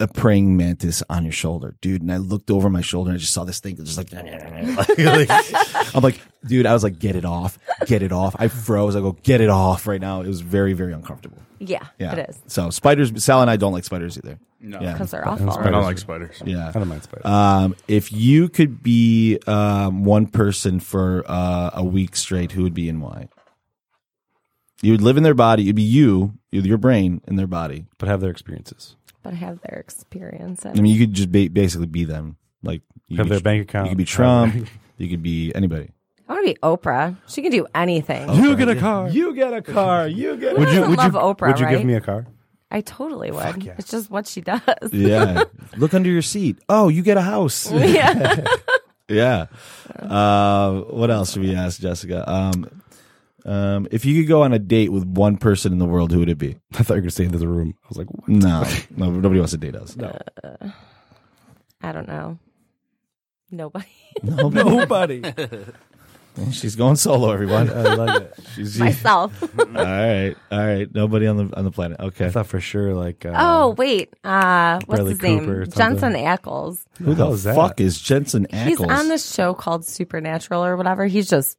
[0.00, 2.02] a praying mantis on your shoulder, dude.
[2.02, 5.94] And I looked over my shoulder and I just saw this thing just like, like-
[5.94, 8.34] I'm like, dude, I was like, get it off, get it off.
[8.38, 8.96] I froze.
[8.96, 10.22] I go, get it off right now.
[10.22, 11.38] It was very, very uncomfortable.
[11.58, 12.14] Yeah, Yeah.
[12.14, 12.40] it is.
[12.46, 14.38] So spiders, Sal and I don't like spiders either.
[14.62, 14.92] No, Yeah.
[14.92, 15.50] Because they're And awful.
[15.50, 15.72] I spiders.
[15.72, 16.42] don't like spiders.
[16.44, 16.68] Yeah.
[16.68, 17.26] I don't mind spiders.
[17.26, 22.74] Um, if you could be um, one person for uh, a week straight, who would
[22.74, 23.28] be and why?
[24.82, 25.64] You would live in their body.
[25.64, 27.84] You'd be you, your brain in their body.
[27.98, 28.96] but have their experiences.
[29.22, 30.64] But have their experience.
[30.64, 32.36] I mean, you could just ba- basically be them.
[32.62, 33.86] Like you Have could their bank account.
[33.86, 34.68] You could be Trump.
[34.98, 35.90] you could be anybody.
[36.28, 37.16] I want to be Oprah.
[37.26, 38.32] She can do anything.
[38.34, 39.08] You get a car.
[39.08, 40.06] You get a car.
[40.06, 40.56] You get.
[40.56, 40.74] Would you?
[40.74, 41.10] doesn't Would you?
[41.10, 42.26] love Oprah, would you give me a car?
[42.70, 43.64] I totally would.
[43.64, 43.76] yes.
[43.80, 44.60] It's just what she does.
[44.92, 45.42] yeah.
[45.76, 46.58] Look under your seat.
[46.68, 47.70] Oh, you get a house.
[47.70, 48.44] yeah.
[49.08, 49.46] Yeah.
[49.98, 52.30] Uh, what else should we ask Jessica?
[52.30, 52.70] Um,
[53.46, 56.18] um, if you could go on a date with one person in the world, who
[56.20, 56.56] would it be?
[56.74, 57.74] I thought you were going to say into the room.
[57.84, 58.28] I was like, what?
[58.28, 58.64] No,
[58.96, 59.96] no, nobody wants to date us.
[59.96, 60.16] No,
[61.82, 62.38] I don't know.
[63.50, 63.86] Nobody.
[64.22, 65.22] nobody.
[66.52, 67.32] she's going solo.
[67.32, 68.34] Everyone, I like it.
[68.54, 69.42] she's Myself.
[69.58, 70.94] all right, all right.
[70.94, 71.98] Nobody on the on the planet.
[71.98, 74.14] Okay, I thought for sure, like, uh, oh, wait.
[74.22, 75.70] Uh, what's Bradley his Cooper or name?
[75.72, 76.12] something.
[76.12, 76.84] Jensen Ackles.
[76.98, 77.56] who the hell is that?
[77.56, 78.68] fuck is Jensen Ackles?
[78.68, 81.06] He's on this show called Supernatural or whatever.
[81.06, 81.58] He's just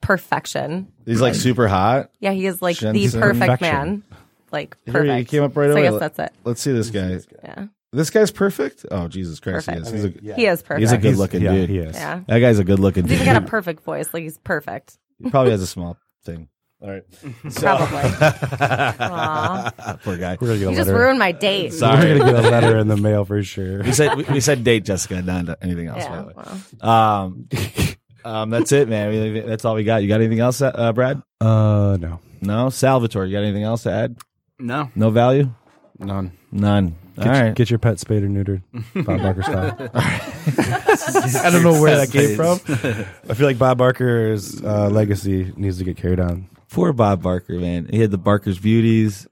[0.00, 0.92] perfection.
[1.06, 2.10] He's like super hot.
[2.20, 3.20] Yeah, he is like the Jensen.
[3.20, 3.70] perfect Perfection.
[3.70, 4.02] man.
[4.50, 5.18] Like Here, perfect.
[5.18, 5.90] he came up right so I away.
[5.90, 6.32] guess that's it.
[6.44, 7.18] Let's see this guy.
[7.44, 7.66] Yeah.
[7.92, 8.84] This guy's perfect.
[8.90, 9.88] Oh Jesus Christ, Perfect.
[9.88, 10.04] he is.
[10.04, 10.80] He's a, He is perfect.
[10.80, 11.70] He's a good looking yeah, dude.
[11.70, 11.96] He is.
[11.96, 12.20] Yeah.
[12.28, 13.22] That guy's a good looking He's dude.
[13.22, 14.12] even got a perfect voice.
[14.12, 14.98] Like he's perfect.
[15.22, 16.48] he probably has a small thing.
[16.80, 17.02] All right,
[17.56, 17.98] Probably.
[19.00, 19.98] Aw.
[20.04, 20.36] poor guy.
[20.40, 20.94] We're gonna get a You just letter.
[20.98, 21.72] ruined my date.
[21.72, 22.12] Sorry.
[22.12, 23.82] We're gonna get a letter in the mail for sure.
[23.82, 25.98] We said we, we said date Jessica, not anything else.
[26.04, 26.08] Yeah.
[26.10, 26.34] By the way.
[26.82, 27.48] Well, Um,
[28.24, 29.10] um, that's it, man.
[29.10, 30.02] We- That's all we got.
[30.02, 31.22] You got anything else, uh, Brad?
[31.40, 32.20] Uh, no.
[32.40, 33.26] No, Salvatore.
[33.26, 34.16] You got anything else to add?
[34.58, 35.50] No, No value?
[35.98, 36.32] none.
[36.52, 36.94] None.
[37.18, 37.54] All Get, right.
[37.54, 38.62] get your pet spayed or neutered,
[39.04, 39.90] Bob Barker style.
[41.44, 42.60] I don't know where that came from.
[43.28, 46.48] I feel like Bob Barker's uh, legacy needs to get carried on.
[46.70, 47.88] Poor Bob Barker, man.
[47.90, 49.26] He had the Barker's beauties.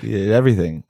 [0.00, 0.84] He had everything.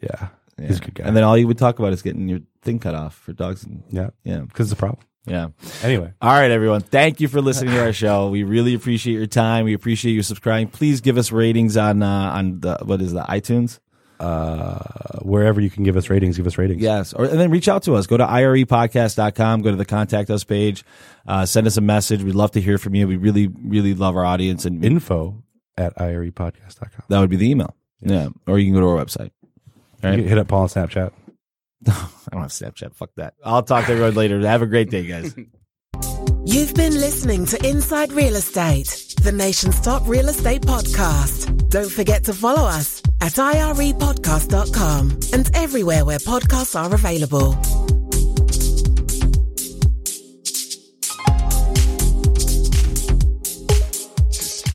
[0.00, 0.28] Yeah,
[0.58, 0.66] Yeah.
[0.68, 1.04] he's a good guy.
[1.04, 3.64] And then all you would talk about is getting your thing cut off for dogs.
[3.64, 4.40] And, yeah, yeah.
[4.40, 5.00] because it's a problem.
[5.26, 5.48] Yeah.
[5.82, 6.80] Anyway, All right, everyone.
[6.80, 8.28] Thank you for listening to our show.
[8.28, 9.64] We really appreciate your time.
[9.66, 10.68] We appreciate you subscribing.
[10.68, 13.80] Please give us ratings on uh, on the what is the iTunes?
[14.20, 14.78] uh,
[15.22, 16.82] wherever you can give us ratings, give us ratings.
[16.82, 17.14] Yes.
[17.14, 18.06] Or and then reach out to us.
[18.06, 20.84] Go to irepodcast.com, go to the contact us page,
[21.26, 22.22] uh, send us a message.
[22.22, 23.08] We'd love to hear from you.
[23.08, 25.42] We really, really love our audience and Info
[25.76, 27.04] at irepodcast.com.
[27.08, 27.74] that would be the email.
[28.00, 28.28] Yeah.
[28.46, 29.30] Or you can go to our website.
[30.02, 30.18] All right.
[30.18, 31.12] hit up Paul on Snapchat.
[31.88, 32.94] I don't have Snapchat.
[32.94, 33.34] Fuck that.
[33.44, 34.40] I'll talk to everyone later.
[34.40, 35.34] Have a great day, guys.
[36.44, 41.68] You've been listening to Inside Real Estate, the nation's top real estate podcast.
[41.68, 47.99] Don't forget to follow us at irepodcast.com and everywhere where podcasts are available.